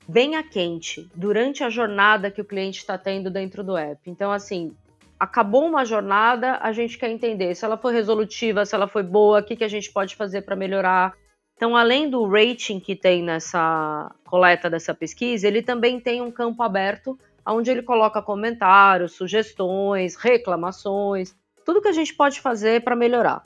bem 0.08 0.36
a 0.36 0.44
quente, 0.44 1.10
durante 1.16 1.64
a 1.64 1.70
jornada 1.70 2.32
que 2.32 2.42
o 2.42 2.46
cliente 2.46 2.80
está 2.80 2.98
tendo 2.98 3.30
dentro 3.30 3.64
do 3.64 3.78
app. 3.78 4.02
Então, 4.10 4.32
assim, 4.32 4.76
acabou 5.20 5.66
uma 5.66 5.84
jornada, 5.84 6.58
a 6.62 6.72
gente 6.72 6.98
quer 6.98 7.10
entender 7.10 7.54
se 7.56 7.66
ela 7.66 7.78
foi 7.78 7.94
resolutiva, 7.94 8.66
se 8.66 8.74
ela 8.74 8.88
foi 8.88 9.04
boa, 9.04 9.40
o 9.40 9.44
que, 9.44 9.56
que 9.56 9.64
a 9.64 9.70
gente 9.70 9.92
pode 9.92 10.16
fazer 10.16 10.44
para 10.44 10.56
melhorar. 10.56 11.14
Então, 11.56 11.76
além 11.76 12.10
do 12.10 12.26
rating 12.26 12.80
que 12.80 12.96
tem 12.96 13.22
nessa 13.22 14.10
coleta 14.26 14.70
dessa 14.70 14.94
pesquisa, 14.94 15.46
ele 15.46 15.62
também 15.62 16.00
tem 16.00 16.22
um 16.22 16.32
campo 16.32 16.64
aberto 16.64 17.20
onde 17.46 17.70
ele 17.70 17.82
coloca 17.82 18.22
comentários, 18.22 19.14
sugestões, 19.14 20.16
reclamações, 20.16 21.36
tudo 21.66 21.82
que 21.82 21.88
a 21.88 21.94
gente 21.94 22.14
pode 22.14 22.40
fazer 22.40 22.84
para 22.84 22.96
melhorar. 22.96 23.44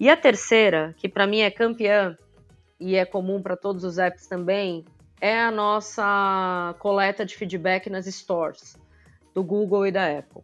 E 0.00 0.08
a 0.08 0.16
terceira, 0.16 0.94
que 0.96 1.10
para 1.10 1.26
mim 1.26 1.40
é 1.40 1.50
campeã 1.50 2.16
e 2.80 2.96
é 2.96 3.04
comum 3.04 3.42
para 3.42 3.54
todos 3.54 3.84
os 3.84 3.98
apps 3.98 4.26
também, 4.26 4.82
é 5.20 5.38
a 5.38 5.50
nossa 5.50 6.74
coleta 6.78 7.22
de 7.26 7.36
feedback 7.36 7.90
nas 7.90 8.06
stores 8.06 8.78
do 9.34 9.44
Google 9.44 9.86
e 9.86 9.92
da 9.92 10.18
Apple. 10.18 10.42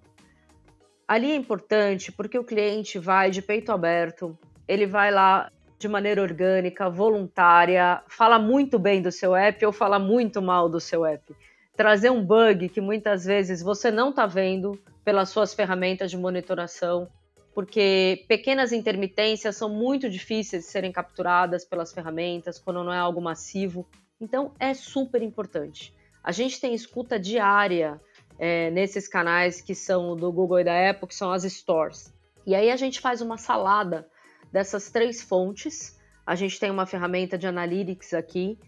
Ali 1.08 1.30
é 1.30 1.34
importante 1.34 2.12
porque 2.12 2.38
o 2.38 2.44
cliente 2.44 2.98
vai 2.98 3.30
de 3.30 3.40
peito 3.40 3.72
aberto, 3.72 4.38
ele 4.68 4.86
vai 4.86 5.10
lá 5.10 5.50
de 5.78 5.88
maneira 5.88 6.20
orgânica, 6.20 6.90
voluntária, 6.90 8.02
fala 8.08 8.38
muito 8.38 8.78
bem 8.78 9.00
do 9.00 9.10
seu 9.10 9.34
app 9.34 9.64
ou 9.64 9.72
fala 9.72 9.98
muito 9.98 10.42
mal 10.42 10.68
do 10.68 10.80
seu 10.80 11.06
app. 11.06 11.34
Trazer 11.74 12.10
um 12.10 12.22
bug 12.22 12.68
que 12.68 12.80
muitas 12.82 13.24
vezes 13.24 13.62
você 13.62 13.90
não 13.90 14.10
está 14.10 14.26
vendo 14.26 14.78
pelas 15.02 15.30
suas 15.30 15.54
ferramentas 15.54 16.10
de 16.10 16.18
monitoração, 16.18 17.08
porque 17.56 18.26
pequenas 18.28 18.70
intermitências 18.70 19.56
são 19.56 19.70
muito 19.70 20.10
difíceis 20.10 20.64
de 20.64 20.70
serem 20.70 20.92
capturadas 20.92 21.64
pelas 21.64 21.90
ferramentas 21.90 22.58
quando 22.58 22.84
não 22.84 22.92
é 22.92 22.98
algo 22.98 23.18
massivo. 23.18 23.88
Então 24.20 24.52
é 24.60 24.74
super 24.74 25.22
importante. 25.22 25.94
A 26.22 26.32
gente 26.32 26.60
tem 26.60 26.74
escuta 26.74 27.18
diária 27.18 27.98
é, 28.38 28.70
nesses 28.72 29.08
canais 29.08 29.62
que 29.62 29.74
são 29.74 30.14
do 30.14 30.30
Google 30.30 30.60
e 30.60 30.64
da 30.64 30.90
Apple, 30.90 31.08
que 31.08 31.14
são 31.14 31.32
as 31.32 31.44
stores. 31.44 32.12
E 32.46 32.54
aí 32.54 32.70
a 32.70 32.76
gente 32.76 33.00
faz 33.00 33.22
uma 33.22 33.38
salada 33.38 34.06
dessas 34.52 34.90
três 34.90 35.22
fontes. 35.22 35.98
A 36.26 36.34
gente 36.34 36.60
tem 36.60 36.70
uma 36.70 36.84
ferramenta 36.84 37.38
de 37.38 37.46
analytics 37.46 38.12
aqui 38.12 38.58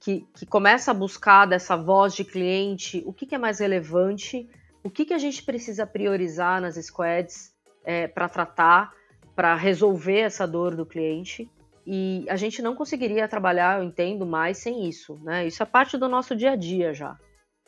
que, 0.00 0.26
que 0.34 0.46
começa 0.46 0.90
a 0.90 0.94
buscar 0.94 1.44
dessa 1.44 1.76
voz 1.76 2.14
de 2.14 2.24
cliente 2.24 3.02
o 3.04 3.12
que, 3.12 3.26
que 3.26 3.34
é 3.34 3.38
mais 3.38 3.58
relevante, 3.58 4.48
o 4.82 4.88
que, 4.88 5.04
que 5.04 5.12
a 5.12 5.18
gente 5.18 5.42
precisa 5.42 5.86
priorizar 5.86 6.62
nas 6.62 6.76
squads 6.76 7.57
é, 7.84 8.06
para 8.06 8.28
tratar, 8.28 8.92
para 9.34 9.54
resolver 9.54 10.20
essa 10.20 10.46
dor 10.46 10.74
do 10.74 10.86
cliente. 10.86 11.50
E 11.86 12.26
a 12.28 12.36
gente 12.36 12.60
não 12.60 12.74
conseguiria 12.74 13.26
trabalhar, 13.26 13.78
eu 13.78 13.84
entendo, 13.84 14.26
mais 14.26 14.58
sem 14.58 14.88
isso. 14.88 15.18
Né? 15.22 15.46
Isso 15.46 15.62
é 15.62 15.66
parte 15.66 15.96
do 15.96 16.08
nosso 16.08 16.36
dia 16.36 16.52
a 16.52 16.56
dia 16.56 16.92
já. 16.92 17.16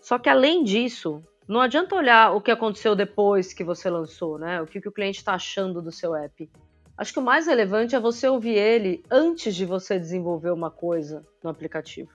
Só 0.00 0.18
que 0.18 0.28
além 0.28 0.62
disso, 0.64 1.22
não 1.48 1.60
adianta 1.60 1.96
olhar 1.96 2.32
o 2.34 2.40
que 2.40 2.50
aconteceu 2.50 2.94
depois 2.94 3.52
que 3.52 3.64
você 3.64 3.90
lançou, 3.90 4.38
né? 4.38 4.62
O 4.62 4.66
que, 4.66 4.80
que 4.80 4.88
o 4.88 4.92
cliente 4.92 5.18
está 5.18 5.34
achando 5.34 5.82
do 5.82 5.90
seu 5.90 6.14
app. 6.14 6.48
Acho 6.96 7.12
que 7.12 7.18
o 7.18 7.22
mais 7.22 7.46
relevante 7.46 7.94
é 7.96 7.98
você 7.98 8.28
ouvir 8.28 8.54
ele 8.54 9.02
antes 9.10 9.56
de 9.56 9.64
você 9.64 9.98
desenvolver 9.98 10.50
uma 10.50 10.70
coisa 10.70 11.26
no 11.42 11.50
aplicativo. 11.50 12.10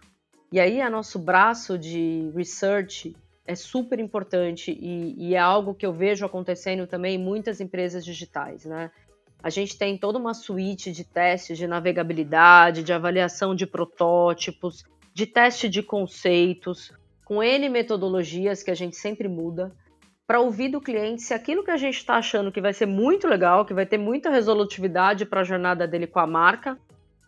E 0.51 0.60
aí, 0.60 0.79
a 0.79 0.89
nosso 0.89 1.19
braço 1.19 1.77
de 1.77 2.31
research 2.36 3.15
é 3.45 3.55
super 3.55 3.99
importante 3.99 4.71
e, 4.71 5.15
e, 5.17 5.36
é 5.36 5.39
algo 5.39 5.75
que 5.75 5.86
eu 5.86 5.93
vejo 5.93 6.25
acontecendo 6.25 6.88
também 6.88 7.15
em 7.15 7.23
muitas 7.23 7.62
empresas 7.62 8.03
digitais, 8.03 8.65
né? 8.65 8.91
A 9.43 9.49
gente 9.49 9.77
tem 9.77 9.95
toda 9.97 10.17
uma 10.17 10.34
suíte 10.34 10.91
de 10.91 11.03
testes 11.03 11.58
de 11.58 11.67
navegabilidade, 11.67 12.81
de 12.81 12.91
avaliação 12.91 13.53
de 13.53 13.67
protótipos, 13.67 14.84
de 15.13 15.27
teste 15.27 15.69
de 15.69 15.84
conceitos, 15.84 16.91
com 17.23 17.43
N 17.43 17.69
metodologias 17.69 18.63
que 18.63 18.71
a 18.71 18.75
gente 18.75 18.95
sempre 18.95 19.27
muda 19.27 19.71
para 20.25 20.39
ouvir 20.39 20.69
do 20.69 20.81
cliente 20.81 21.21
se 21.21 21.34
aquilo 21.34 21.63
que 21.63 21.69
a 21.69 21.77
gente 21.77 21.97
está 21.97 22.15
achando 22.15 22.51
que 22.51 22.60
vai 22.60 22.73
ser 22.73 22.88
muito 22.88 23.27
legal, 23.27 23.65
que 23.65 23.73
vai 23.73 23.86
ter 23.86 23.99
muita 23.99 24.31
resolutividade 24.31 25.25
para 25.25 25.41
a 25.41 25.43
jornada 25.43 25.88
dele 25.88 26.08
com 26.08 26.19
a 26.19 26.25
marca, 26.25 26.79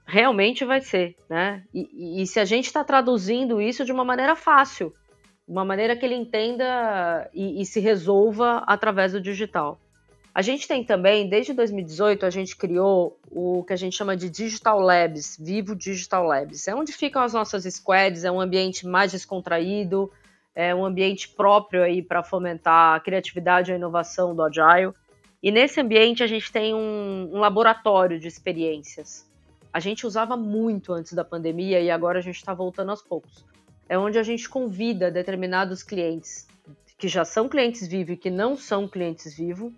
realmente 0.05 0.65
vai 0.65 0.81
ser, 0.81 1.15
né? 1.29 1.63
E, 1.71 1.87
e, 1.93 2.21
e 2.23 2.27
se 2.27 2.39
a 2.39 2.45
gente 2.45 2.65
está 2.65 2.83
traduzindo 2.83 3.61
isso 3.61 3.85
de 3.85 3.91
uma 3.91 4.03
maneira 4.03 4.35
fácil, 4.35 4.91
uma 5.47 5.63
maneira 5.63 5.95
que 5.95 6.05
ele 6.05 6.15
entenda 6.15 7.29
e, 7.33 7.61
e 7.61 7.65
se 7.65 7.79
resolva 7.79 8.63
através 8.67 9.13
do 9.13 9.21
digital. 9.21 9.79
A 10.37 10.41
gente 10.43 10.67
tem 10.67 10.83
também, 10.83 11.27
desde 11.27 11.51
2018, 11.51 12.23
a 12.23 12.29
gente 12.29 12.55
criou 12.55 13.17
o 13.31 13.63
que 13.63 13.73
a 13.73 13.75
gente 13.75 13.95
chama 13.95 14.15
de 14.15 14.29
Digital 14.29 14.79
Labs, 14.79 15.35
Vivo 15.39 15.75
Digital 15.75 16.23
Labs. 16.25 16.67
É 16.67 16.75
onde 16.75 16.93
ficam 16.93 17.23
as 17.23 17.33
nossas 17.33 17.63
squads, 17.63 18.23
é 18.23 18.31
um 18.31 18.39
ambiente 18.39 18.85
mais 18.85 19.11
descontraído, 19.11 20.11
é 20.53 20.75
um 20.75 20.85
ambiente 20.85 21.29
próprio 21.29 21.81
aí 21.81 22.03
para 22.03 22.21
fomentar 22.21 22.95
a 22.95 22.99
criatividade 22.99 23.71
e 23.71 23.73
a 23.73 23.77
inovação 23.77 24.35
do 24.35 24.43
Agile. 24.43 24.93
E 25.41 25.49
nesse 25.49 25.81
ambiente 25.81 26.21
a 26.21 26.27
gente 26.27 26.51
tem 26.51 26.73
um, 26.73 27.31
um 27.33 27.39
laboratório 27.39 28.19
de 28.19 28.27
experiências. 28.27 29.27
A 29.73 29.79
gente 29.79 30.05
usava 30.05 30.37
muito 30.37 30.93
antes 30.93 31.13
da 31.13 31.23
pandemia 31.23 31.79
e 31.79 31.89
agora 31.89 32.19
a 32.19 32.21
gente 32.21 32.35
está 32.35 32.53
voltando 32.53 32.91
aos 32.91 33.01
poucos. 33.01 33.43
É 33.89 33.97
onde 33.97 34.19
a 34.19 34.23
gente 34.23 34.49
convida 34.49 35.09
determinados 35.09 35.81
clientes 35.81 36.47
que 36.97 37.07
já 37.07 37.23
são 37.23 37.47
clientes 37.47 37.87
vivos 37.87 38.15
e 38.15 38.17
que 38.17 38.31
não 38.31 38.57
são 38.57 38.87
clientes 38.87 39.37
vivos 39.37 39.71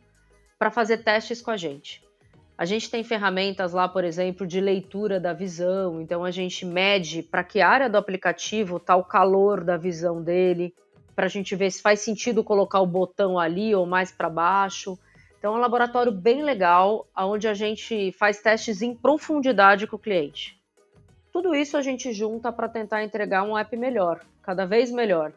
para 0.57 0.71
fazer 0.71 0.99
testes 0.99 1.41
com 1.41 1.51
a 1.51 1.57
gente. 1.57 2.01
A 2.57 2.65
gente 2.65 2.89
tem 2.89 3.03
ferramentas 3.03 3.73
lá, 3.73 3.87
por 3.87 4.03
exemplo, 4.03 4.45
de 4.45 4.59
leitura 4.59 5.19
da 5.19 5.31
visão, 5.31 6.01
então 6.01 6.23
a 6.25 6.31
gente 6.31 6.65
mede 6.65 7.23
para 7.23 7.43
que 7.43 7.61
área 7.61 7.89
do 7.89 7.97
aplicativo 7.97 8.77
está 8.77 8.95
o 8.95 9.03
calor 9.03 9.63
da 9.63 9.77
visão 9.77 10.21
dele, 10.21 10.73
para 11.15 11.25
a 11.25 11.29
gente 11.29 11.55
ver 11.55 11.71
se 11.71 11.81
faz 11.81 12.01
sentido 12.01 12.43
colocar 12.43 12.81
o 12.81 12.87
botão 12.87 13.39
ali 13.39 13.73
ou 13.73 13.85
mais 13.85 14.11
para 14.11 14.29
baixo. 14.29 14.97
Então 15.37 15.53
é 15.53 15.57
um 15.57 15.61
laboratório 15.61 16.11
bem 16.11 16.43
legal, 16.43 17.07
onde 17.17 17.47
a 17.47 17.53
gente 17.53 18.11
faz 18.13 18.41
testes 18.41 18.81
em 18.81 18.93
profundidade 18.93 19.87
com 19.87 19.95
o 19.95 19.99
cliente. 19.99 20.58
Tudo 21.31 21.55
isso 21.55 21.77
a 21.77 21.81
gente 21.81 22.11
junta 22.11 22.51
para 22.51 22.69
tentar 22.69 23.03
entregar 23.03 23.43
um 23.43 23.57
app 23.57 23.75
melhor, 23.77 24.25
cada 24.41 24.65
vez 24.65 24.91
melhor. 24.91 25.31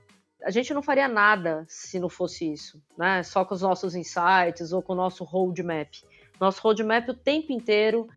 A 0.45 0.51
gente 0.51 0.75
não 0.75 0.83
faria 0.83 1.07
nada 1.07 1.65
se 1.69 2.01
não 2.01 2.09
fosse 2.09 2.51
isso, 2.51 2.83
né? 2.99 3.23
Só 3.23 3.45
com 3.45 3.55
os 3.55 3.63
nossos 3.63 3.95
insights 3.95 4.73
ou 4.73 4.83
com 4.83 4.93
o 4.93 4.97
nosso 4.97 5.23
roadmap. 5.23 5.89
Nosso 6.41 6.61
roadmap 6.61 7.09
o 7.09 7.15
tempo 7.15 7.53
inteiro 7.53 8.09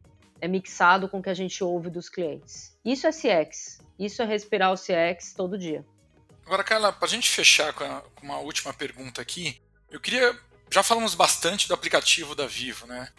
é 0.41 0.47
mixado 0.47 1.07
com 1.07 1.19
o 1.19 1.23
que 1.23 1.29
a 1.29 1.33
gente 1.33 1.63
ouve 1.63 1.89
dos 1.89 2.09
clientes. 2.09 2.77
Isso 2.83 3.05
é 3.07 3.11
CX. 3.11 3.79
Isso 3.99 4.21
é 4.21 4.25
respirar 4.25 4.73
o 4.73 4.75
CX 4.75 5.33
todo 5.35 5.57
dia. 5.57 5.85
Agora, 6.45 6.63
Carla, 6.63 6.91
para 6.91 7.05
a 7.05 7.09
gente 7.09 7.29
fechar 7.29 7.73
com, 7.73 7.83
a, 7.83 8.01
com 8.15 8.25
uma 8.25 8.37
última 8.39 8.73
pergunta 8.73 9.21
aqui, 9.21 9.61
eu 9.89 9.99
queria. 9.99 10.37
Já 10.69 10.83
falamos 10.83 11.15
bastante 11.15 11.67
do 11.67 11.73
aplicativo 11.73 12.35
da 12.35 12.47
Vivo, 12.47 12.85
né? 12.87 13.09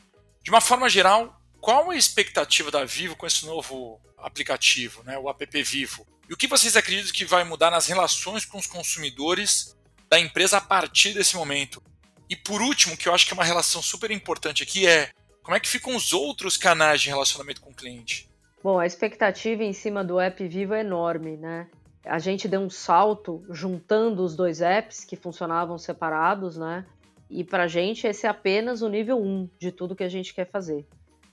De 0.42 0.50
uma 0.50 0.60
forma 0.60 0.88
geral, 0.88 1.40
qual 1.66 1.90
a 1.90 1.96
expectativa 1.96 2.70
da 2.70 2.84
Vivo 2.84 3.16
com 3.16 3.26
esse 3.26 3.44
novo 3.44 4.00
aplicativo, 4.18 5.02
né, 5.02 5.18
o 5.18 5.28
app 5.28 5.62
Vivo? 5.64 6.06
E 6.30 6.32
o 6.32 6.36
que 6.36 6.46
vocês 6.46 6.76
acreditam 6.76 7.12
que 7.12 7.24
vai 7.24 7.42
mudar 7.42 7.72
nas 7.72 7.88
relações 7.88 8.44
com 8.44 8.56
os 8.56 8.68
consumidores 8.68 9.76
da 10.08 10.16
empresa 10.16 10.58
a 10.58 10.60
partir 10.60 11.12
desse 11.12 11.34
momento? 11.34 11.82
E 12.30 12.36
por 12.36 12.62
último, 12.62 12.96
que 12.96 13.08
eu 13.08 13.12
acho 13.12 13.26
que 13.26 13.32
é 13.32 13.34
uma 13.34 13.42
relação 13.42 13.82
super 13.82 14.12
importante 14.12 14.62
aqui, 14.62 14.86
é 14.86 15.10
como 15.42 15.56
é 15.56 15.60
que 15.60 15.68
ficam 15.68 15.96
os 15.96 16.12
outros 16.12 16.56
canais 16.56 17.00
de 17.00 17.08
relacionamento 17.08 17.60
com 17.60 17.70
o 17.70 17.74
cliente? 17.74 18.30
Bom, 18.62 18.78
a 18.78 18.86
expectativa 18.86 19.64
em 19.64 19.72
cima 19.72 20.04
do 20.04 20.20
app 20.20 20.46
Vivo 20.46 20.72
é 20.72 20.82
enorme, 20.82 21.36
né? 21.36 21.66
A 22.04 22.20
gente 22.20 22.46
deu 22.46 22.60
um 22.60 22.70
salto 22.70 23.44
juntando 23.50 24.22
os 24.22 24.36
dois 24.36 24.60
apps 24.60 25.04
que 25.04 25.16
funcionavam 25.16 25.76
separados, 25.78 26.56
né? 26.56 26.86
E 27.28 27.42
para 27.42 27.64
a 27.64 27.68
gente 27.68 28.06
esse 28.06 28.24
é 28.24 28.28
apenas 28.28 28.82
o 28.82 28.88
nível 28.88 29.20
1 29.20 29.50
de 29.58 29.72
tudo 29.72 29.96
que 29.96 30.04
a 30.04 30.08
gente 30.08 30.32
quer 30.32 30.48
fazer. 30.48 30.86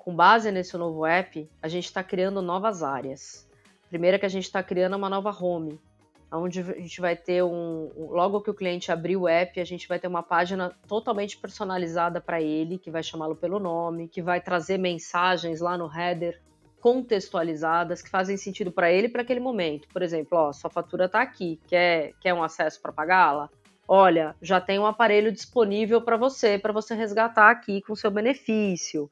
Com 0.03 0.13
base 0.13 0.51
nesse 0.51 0.75
novo 0.75 1.05
app, 1.05 1.49
a 1.61 1.67
gente 1.69 1.85
está 1.85 2.03
criando 2.03 2.41
novas 2.41 2.83
áreas. 2.83 3.47
Primeiro 3.87 4.19
que 4.19 4.25
a 4.25 4.29
gente 4.29 4.43
está 4.43 4.61
criando 4.61 4.97
uma 4.97 5.09
nova 5.09 5.31
home, 5.31 5.79
onde 6.29 6.59
a 6.59 6.63
gente 6.63 6.99
vai 6.99 7.15
ter 7.15 7.41
um, 7.41 7.89
logo 7.95 8.41
que 8.41 8.49
o 8.49 8.53
cliente 8.53 8.91
abrir 8.91 9.15
o 9.15 9.29
app, 9.29 9.61
a 9.61 9.63
gente 9.63 9.87
vai 9.87 9.97
ter 9.97 10.07
uma 10.07 10.21
página 10.21 10.75
totalmente 10.89 11.37
personalizada 11.37 12.19
para 12.19 12.41
ele, 12.41 12.77
que 12.77 12.91
vai 12.91 13.01
chamá-lo 13.01 13.33
pelo 13.33 13.59
nome, 13.59 14.09
que 14.09 14.21
vai 14.21 14.41
trazer 14.41 14.77
mensagens 14.77 15.61
lá 15.61 15.77
no 15.77 15.89
header 15.89 16.41
contextualizadas 16.81 18.01
que 18.01 18.09
fazem 18.09 18.35
sentido 18.35 18.73
para 18.73 18.91
ele 18.91 19.07
para 19.07 19.21
aquele 19.21 19.39
momento. 19.39 19.87
Por 19.87 20.01
exemplo, 20.01 20.37
ó, 20.37 20.51
sua 20.51 20.69
fatura 20.69 21.05
está 21.05 21.21
aqui, 21.21 21.61
quer 21.65 22.11
quer 22.19 22.33
um 22.33 22.43
acesso 22.43 22.81
para 22.81 22.91
pagá-la? 22.91 23.49
Olha, 23.87 24.35
já 24.41 24.59
tem 24.59 24.79
um 24.79 24.85
aparelho 24.85 25.31
disponível 25.31 26.01
para 26.01 26.17
você, 26.17 26.57
para 26.59 26.73
você 26.73 26.93
resgatar 26.93 27.49
aqui 27.49 27.81
com 27.81 27.95
seu 27.95 28.11
benefício. 28.11 29.09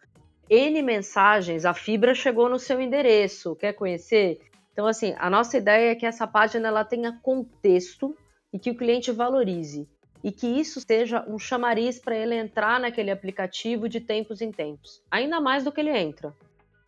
N 0.49 0.81
mensagens, 0.81 1.65
a 1.65 1.73
fibra 1.73 2.13
chegou 2.13 2.49
no 2.49 2.59
seu 2.59 2.81
endereço, 2.81 3.55
quer 3.55 3.73
conhecer? 3.73 4.39
Então, 4.73 4.87
assim, 4.87 5.13
a 5.17 5.29
nossa 5.29 5.57
ideia 5.57 5.91
é 5.91 5.95
que 5.95 6.05
essa 6.05 6.25
página 6.27 6.67
ela 6.67 6.83
tenha 6.83 7.19
contexto 7.21 8.15
e 8.53 8.59
que 8.59 8.71
o 8.71 8.75
cliente 8.75 9.11
valorize. 9.11 9.87
E 10.23 10.31
que 10.31 10.47
isso 10.47 10.79
seja 10.81 11.25
um 11.27 11.39
chamariz 11.39 11.99
para 11.99 12.15
ele 12.15 12.35
entrar 12.35 12.79
naquele 12.79 13.09
aplicativo 13.09 13.89
de 13.89 13.99
tempos 13.99 14.39
em 14.41 14.51
tempos. 14.51 15.01
Ainda 15.09 15.41
mais 15.41 15.63
do 15.63 15.71
que 15.71 15.81
ele 15.81 15.97
entra. 15.97 16.33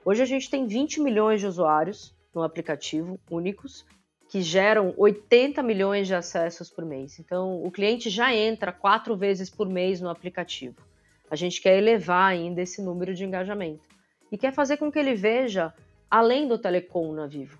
Hoje 0.06 0.22
a 0.22 0.26
gente 0.26 0.50
tem 0.50 0.68
20 0.68 1.02
milhões 1.02 1.40
de 1.40 1.48
usuários 1.48 2.14
no 2.34 2.44
aplicativo, 2.44 3.20
únicos, 3.30 3.86
que 4.30 4.42
geram 4.42 4.94
80 4.98 5.64
milhões 5.64 6.08
de 6.08 6.16
acessos 6.16 6.70
por 6.70 6.86
mês. 6.86 7.20
Então, 7.20 7.64
o 7.64 7.72
cliente 7.72 8.10
já 8.10 8.34
entra 8.34 8.72
quatro 8.72 9.16
vezes 9.16 9.50
por 9.50 9.68
mês 9.68 10.02
no 10.02 10.10
aplicativo. 10.10 10.76
A 11.34 11.36
gente 11.36 11.60
quer 11.60 11.80
elevar 11.80 12.30
ainda 12.30 12.62
esse 12.62 12.80
número 12.80 13.12
de 13.12 13.26
engajamento. 13.26 13.82
E 14.32 14.38
quer 14.38 14.54
fazer 14.54 14.78
com 14.78 14.92
que 14.92 15.00
ele 15.00 15.16
veja 15.16 15.74
além 16.08 16.48
do 16.48 16.60
telecom 16.60 17.12
na 17.12 17.26
Vivo. 17.26 17.58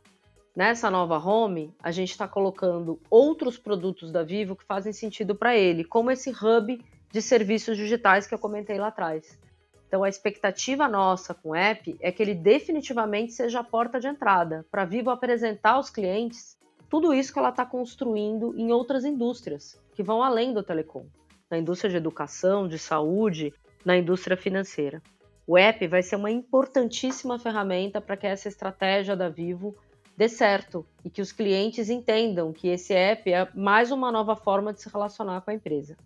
Nessa 0.56 0.92
nova 0.92 1.18
home, 1.18 1.74
a 1.82 1.90
gente 1.90 2.12
está 2.12 2.28
colocando 2.28 3.02
outros 3.10 3.58
produtos 3.58 4.12
da 4.12 4.22
Vivo 4.22 4.56
que 4.56 4.64
fazem 4.64 4.94
sentido 4.94 5.34
para 5.34 5.58
ele, 5.58 5.84
como 5.84 6.12
esse 6.12 6.30
hub 6.30 6.80
de 7.12 7.20
serviços 7.20 7.76
digitais 7.76 8.28
que 8.28 8.36
eu 8.36 8.38
comentei 8.38 8.78
lá 8.78 8.90
atrás. 8.90 9.40
Então, 9.88 10.04
a 10.04 10.10
expectativa 10.10 10.88
nossa 10.88 11.34
com 11.34 11.50
o 11.50 11.56
app 11.56 11.98
é 12.00 12.12
que 12.12 12.22
ele 12.22 12.36
definitivamente 12.36 13.34
seja 13.34 13.62
a 13.62 13.64
porta 13.64 14.00
de 14.00 14.06
entrada 14.06 14.68
para 14.70 14.84
a 14.84 14.86
Vivo 14.86 15.10
apresentar 15.10 15.72
aos 15.72 15.90
clientes 15.90 16.56
tudo 16.92 17.12
isso 17.12 17.34
que 17.34 17.40
ela 17.40 17.50
está 17.50 17.66
construindo 17.66 18.54
em 18.56 18.72
outras 18.72 19.04
indústrias 19.04 19.82
que 19.96 20.04
vão 20.04 20.22
além 20.22 20.54
do 20.54 20.62
telecom, 20.62 21.08
na 21.50 21.58
indústria 21.58 21.90
de 21.90 21.98
educação, 21.98 22.68
de 22.68 22.78
saúde, 22.78 23.52
na 23.86 23.98
indústria 23.98 24.38
financeira. 24.38 25.02
O 25.46 25.58
app 25.58 25.86
vai 25.88 26.02
ser 26.02 26.16
uma 26.16 26.32
importantíssima 26.32 27.38
ferramenta 27.38 28.00
para 28.00 28.16
que 28.16 28.26
essa 28.26 28.48
estratégia 28.48 29.16
da 29.16 29.30
Vivo 29.30 29.76
dê 30.16 30.30
certo 30.30 30.86
e 31.04 31.10
que 31.10 31.22
os 31.22 31.32
clientes 31.32 31.90
entendam 31.90 32.54
que 32.54 32.70
esse 32.70 32.94
app 32.94 33.32
é 33.32 33.48
mais 33.54 33.92
uma 33.92 34.12
nova 34.12 34.36
forma 34.36 34.72
de 34.72 34.82
se 34.82 34.90
relacionar 34.90 35.42
com 35.42 35.52
a 35.52 35.54
empresa. 35.54 35.98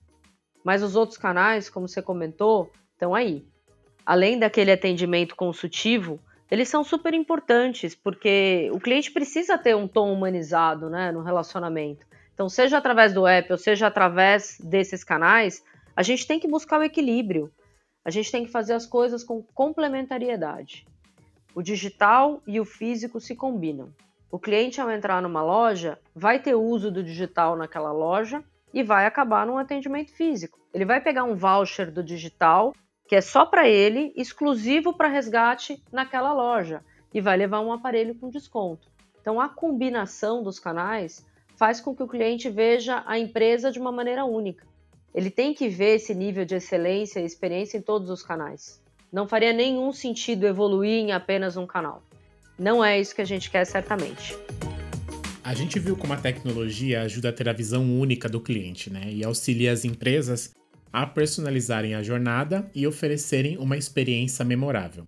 Mas 0.64 0.82
os 0.82 0.96
outros 0.96 1.18
canais, 1.18 1.70
como 1.70 1.88
você 1.88 2.02
comentou, 2.02 2.72
estão 2.94 3.14
aí. 3.14 3.46
Além 4.06 4.40
daquele 4.40 4.72
atendimento 4.72 5.36
consultivo, 5.36 6.20
eles 6.50 6.70
são 6.70 6.84
super 6.84 7.14
importantes 7.14 7.94
porque 7.94 8.70
o 8.74 8.80
cliente 8.80 9.12
precisa 9.12 9.58
ter 9.58 9.76
um 9.76 9.88
tom 9.88 10.12
humanizado 10.12 10.90
né, 10.90 11.12
no 11.12 11.22
relacionamento. 11.22 12.06
Então, 12.34 12.48
seja 12.48 12.78
através 12.78 13.14
do 13.14 13.28
app 13.28 13.52
ou 13.52 13.58
seja 13.58 13.88
através 13.88 14.58
desses 14.60 15.04
canais, 15.04 15.64
a 15.96 16.04
gente 16.04 16.28
tem 16.28 16.40
que 16.40 16.48
buscar 16.48 16.80
o 16.80 16.84
equilíbrio. 16.84 17.52
A 18.08 18.10
gente 18.10 18.32
tem 18.32 18.46
que 18.46 18.52
fazer 18.52 18.72
as 18.72 18.86
coisas 18.86 19.22
com 19.22 19.44
complementariedade. 19.54 20.88
O 21.54 21.62
digital 21.62 22.42
e 22.48 22.58
o 22.58 22.64
físico 22.64 23.20
se 23.20 23.36
combinam. 23.36 23.94
O 24.32 24.40
cliente, 24.40 24.80
ao 24.80 24.90
entrar 24.90 25.22
numa 25.22 25.44
loja, 25.44 26.00
vai 26.16 26.42
ter 26.42 26.56
uso 26.56 26.90
do 26.90 27.04
digital 27.04 27.58
naquela 27.58 27.92
loja 27.92 28.42
e 28.74 28.82
vai 28.82 29.06
acabar 29.06 29.46
num 29.46 29.58
atendimento 29.58 30.14
físico. 30.14 30.58
Ele 30.74 30.86
vai 30.86 31.02
pegar 31.02 31.26
um 31.26 31.36
voucher 31.36 31.92
do 31.92 32.02
digital, 32.02 32.74
que 33.10 33.16
é 33.18 33.20
só 33.20 33.46
para 33.46 33.68
ele, 33.68 34.14
exclusivo 34.16 34.94
para 34.94 35.10
resgate 35.10 35.84
naquela 35.92 36.32
loja, 36.32 36.82
e 37.14 37.20
vai 37.20 37.36
levar 37.36 37.60
um 37.60 37.74
aparelho 37.74 38.16
com 38.16 38.30
desconto. 38.30 38.90
Então, 39.20 39.42
a 39.42 39.50
combinação 39.50 40.42
dos 40.42 40.60
canais 40.60 41.28
faz 41.58 41.82
com 41.82 41.94
que 41.94 42.04
o 42.04 42.08
cliente 42.08 42.50
veja 42.50 43.04
a 43.06 43.20
empresa 43.20 43.70
de 43.70 43.82
uma 43.82 43.92
maneira 43.92 44.24
única. 44.24 44.66
Ele 45.14 45.30
tem 45.30 45.54
que 45.54 45.68
ver 45.68 45.96
esse 45.96 46.14
nível 46.14 46.46
de 46.46 46.56
excelência 46.56 47.20
e 47.20 47.26
experiência 47.26 47.78
em 47.78 47.82
todos 47.82 48.10
os 48.10 48.22
canais. 48.22 48.82
Não 49.12 49.28
faria 49.28 49.54
nenhum 49.54 49.92
sentido 49.94 50.46
evoluir 50.46 51.00
em 51.00 51.12
apenas 51.12 51.58
um 51.58 51.66
canal. 51.66 52.04
Não 52.60 52.84
é 52.84 53.00
isso 53.00 53.16
que 53.16 53.22
a 53.22 53.26
gente 53.26 53.50
quer, 53.50 53.66
certamente. 53.66 54.36
A 55.44 55.54
gente 55.54 55.80
viu 55.80 55.96
como 55.96 56.14
a 56.14 56.18
tecnologia 56.18 57.04
ajuda 57.04 57.30
a 57.30 57.34
ter 57.34 57.48
a 57.48 57.54
visão 57.54 58.00
única 58.00 58.28
do 58.28 58.42
cliente, 58.42 58.90
né? 58.90 59.10
E 59.10 59.24
auxilia 59.24 59.72
as 59.72 59.86
empresas 59.86 60.54
a 60.92 61.06
personalizarem 61.06 61.96
a 61.96 62.04
jornada 62.04 62.70
e 62.76 62.86
oferecerem 62.86 63.58
uma 63.58 63.78
experiência 63.78 64.44
memorável. 64.44 65.08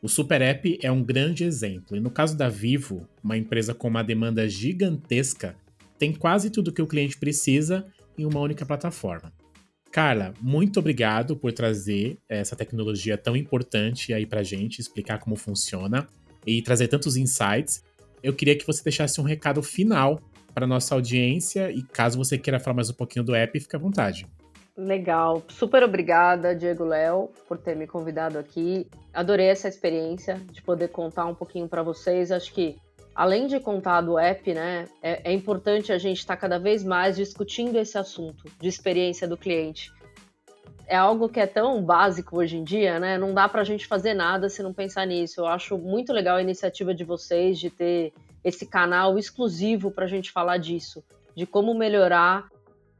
O 0.00 0.08
Super 0.08 0.40
App 0.42 0.78
é 0.82 0.90
um 0.90 1.02
grande 1.02 1.44
exemplo, 1.44 1.96
e 1.96 2.00
no 2.00 2.10
caso 2.10 2.36
da 2.36 2.48
Vivo, 2.48 3.08
uma 3.22 3.36
empresa 3.36 3.74
com 3.74 3.88
uma 3.88 4.02
demanda 4.02 4.48
gigantesca, 4.48 5.56
tem 5.98 6.12
quase 6.12 6.50
tudo 6.50 6.72
que 6.72 6.82
o 6.82 6.86
cliente 6.86 7.18
precisa 7.18 7.84
em 8.18 8.26
uma 8.26 8.40
única 8.40 8.66
plataforma. 8.66 9.32
Carla, 9.90 10.34
muito 10.40 10.78
obrigado 10.80 11.36
por 11.36 11.52
trazer 11.52 12.18
essa 12.28 12.54
tecnologia 12.54 13.16
tão 13.16 13.34
importante 13.34 14.12
aí 14.12 14.26
pra 14.26 14.42
gente, 14.42 14.80
explicar 14.80 15.18
como 15.18 15.34
funciona 15.36 16.06
e 16.46 16.60
trazer 16.60 16.88
tantos 16.88 17.16
insights. 17.16 17.82
Eu 18.22 18.34
queria 18.34 18.56
que 18.56 18.66
você 18.66 18.82
deixasse 18.82 19.20
um 19.20 19.24
recado 19.24 19.62
final 19.62 20.20
para 20.52 20.66
nossa 20.66 20.94
audiência 20.94 21.70
e 21.70 21.82
caso 21.82 22.18
você 22.18 22.36
queira 22.36 22.60
falar 22.60 22.74
mais 22.74 22.90
um 22.90 22.94
pouquinho 22.94 23.24
do 23.24 23.34
app, 23.34 23.58
fique 23.58 23.76
à 23.76 23.78
vontade. 23.78 24.26
Legal, 24.76 25.42
super 25.48 25.82
obrigada, 25.82 26.54
Diego 26.54 26.84
Léo, 26.84 27.30
por 27.48 27.58
ter 27.58 27.74
me 27.74 27.86
convidado 27.86 28.38
aqui. 28.38 28.86
Adorei 29.12 29.46
essa 29.46 29.68
experiência 29.68 30.40
de 30.52 30.62
poder 30.62 30.88
contar 30.88 31.26
um 31.26 31.34
pouquinho 31.34 31.66
para 31.66 31.82
vocês. 31.82 32.30
Acho 32.30 32.52
que 32.52 32.76
além 33.18 33.48
de 33.48 33.58
contar 33.58 34.00
do 34.00 34.16
app, 34.16 34.54
né, 34.54 34.86
é, 35.02 35.32
é 35.32 35.32
importante 35.32 35.92
a 35.92 35.98
gente 35.98 36.18
estar 36.18 36.36
tá 36.36 36.40
cada 36.40 36.56
vez 36.56 36.84
mais 36.84 37.16
discutindo 37.16 37.76
esse 37.76 37.98
assunto 37.98 38.44
de 38.60 38.68
experiência 38.68 39.26
do 39.26 39.36
cliente. 39.36 39.92
É 40.86 40.96
algo 40.96 41.28
que 41.28 41.40
é 41.40 41.46
tão 41.46 41.82
básico 41.82 42.38
hoje 42.38 42.56
em 42.56 42.62
dia, 42.62 43.00
né? 43.00 43.18
Não 43.18 43.34
dá 43.34 43.48
para 43.48 43.62
a 43.62 43.64
gente 43.64 43.88
fazer 43.88 44.14
nada 44.14 44.48
se 44.48 44.62
não 44.62 44.72
pensar 44.72 45.04
nisso. 45.04 45.40
Eu 45.40 45.46
acho 45.46 45.76
muito 45.76 46.12
legal 46.12 46.36
a 46.36 46.40
iniciativa 46.40 46.94
de 46.94 47.02
vocês 47.02 47.58
de 47.58 47.70
ter 47.70 48.12
esse 48.44 48.64
canal 48.64 49.18
exclusivo 49.18 49.90
para 49.90 50.04
a 50.04 50.08
gente 50.08 50.30
falar 50.30 50.56
disso, 50.56 51.02
de 51.34 51.44
como 51.44 51.74
melhorar 51.74 52.48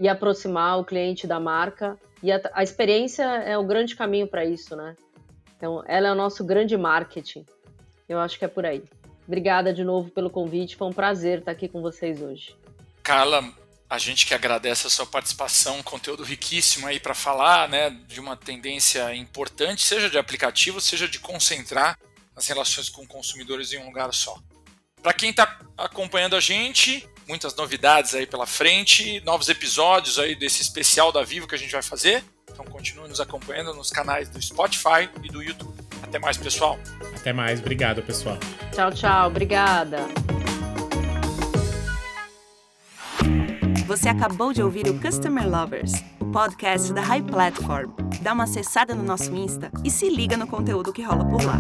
e 0.01 0.09
aproximar 0.09 0.81
o 0.81 0.85
cliente 0.85 1.29
da 1.29 1.39
marca. 1.39 1.97
E 2.25 2.33
a, 2.33 2.41
a 2.55 2.65
experiência 2.65 3.23
é 3.23 3.57
o 3.57 3.65
grande 3.65 3.95
caminho 3.95 4.27
para 4.27 4.45
isso, 4.45 4.75
né? 4.75 4.97
Então, 5.57 5.85
ela 5.87 6.09
é 6.09 6.13
o 6.13 6.17
nosso 6.17 6.45
grande 6.45 6.77
marketing. 6.77 7.47
Eu 8.09 8.19
acho 8.19 8.37
que 8.37 8.45
é 8.45 8.49
por 8.49 8.67
aí. 8.67 8.83
Obrigada 9.29 9.75
de 9.75 9.85
novo 9.85 10.11
pelo 10.11 10.31
convite, 10.31 10.75
foi 10.75 10.89
um 10.89 10.93
prazer 10.93 11.41
estar 11.41 11.53
aqui 11.53 11.69
com 11.69 11.83
vocês 11.83 12.23
hoje. 12.23 12.57
Carla, 13.03 13.45
a 13.89 13.99
gente 13.99 14.27
que 14.27 14.33
agradece 14.33 14.87
a 14.87 14.91
sua 14.91 15.05
participação, 15.05 15.83
conteúdo 15.83 16.23
riquíssimo 16.23 16.87
aí 16.87 16.99
para 16.99 17.13
falar, 17.13 17.69
né, 17.69 17.91
de 18.09 18.21
uma 18.21 18.39
tendência 18.39 19.15
importante, 19.15 19.83
seja 19.83 20.09
de 20.09 20.17
aplicativo, 20.17 20.81
seja 20.81 21.07
de 21.07 21.19
concentrar 21.19 21.99
as 22.35 22.47
relações 22.47 22.89
com 22.89 23.07
consumidores 23.07 23.71
em 23.75 23.79
um 23.79 23.87
lugar 23.87 24.15
só. 24.15 24.35
Para 25.03 25.13
quem 25.13 25.29
está 25.29 25.61
acompanhando 25.77 26.35
a 26.35 26.41
gente, 26.41 27.07
muitas 27.29 27.55
novidades 27.55 28.15
aí 28.15 28.27
pela 28.27 28.47
frente, 28.47 29.21
novos 29.21 29.51
episódios 29.51 30.19
aí 30.19 30.35
desse 30.35 30.63
especial 30.63 31.13
da 31.13 31.23
Vivo 31.23 31.47
que 31.47 31.55
a 31.55 31.59
gente 31.59 31.73
vai 31.73 31.83
fazer. 31.83 32.25
Então 32.51 32.65
continue 32.65 33.07
nos 33.07 33.21
acompanhando 33.21 33.75
nos 33.75 33.91
canais 33.91 34.31
do 34.31 34.41
Spotify 34.41 35.11
e 35.23 35.29
do 35.29 35.43
YouTube. 35.43 35.88
Até 36.03 36.19
mais, 36.19 36.37
pessoal. 36.37 36.79
Até 37.17 37.33
mais, 37.33 37.61
obrigado, 37.61 38.03
pessoal. 38.03 38.39
Tchau, 38.73 38.91
tchau, 38.93 39.29
obrigada. 39.29 40.07
Você 43.87 44.09
acabou 44.09 44.53
de 44.53 44.63
ouvir 44.63 44.87
o 44.87 45.01
Customer 45.01 45.49
Lovers, 45.49 45.93
o 46.21 46.27
podcast 46.27 46.93
da 46.93 47.01
High 47.01 47.23
Platform. 47.23 47.91
Dá 48.21 48.33
uma 48.35 48.45
acessada 48.45 48.95
no 48.95 49.03
nosso 49.03 49.35
Insta 49.35 49.71
e 49.83 49.91
se 49.91 50.11
liga 50.11 50.37
no 50.37 50.47
conteúdo 50.47 50.93
que 50.93 51.03
rola 51.03 51.25
por 51.25 51.43
lá. 51.43 51.59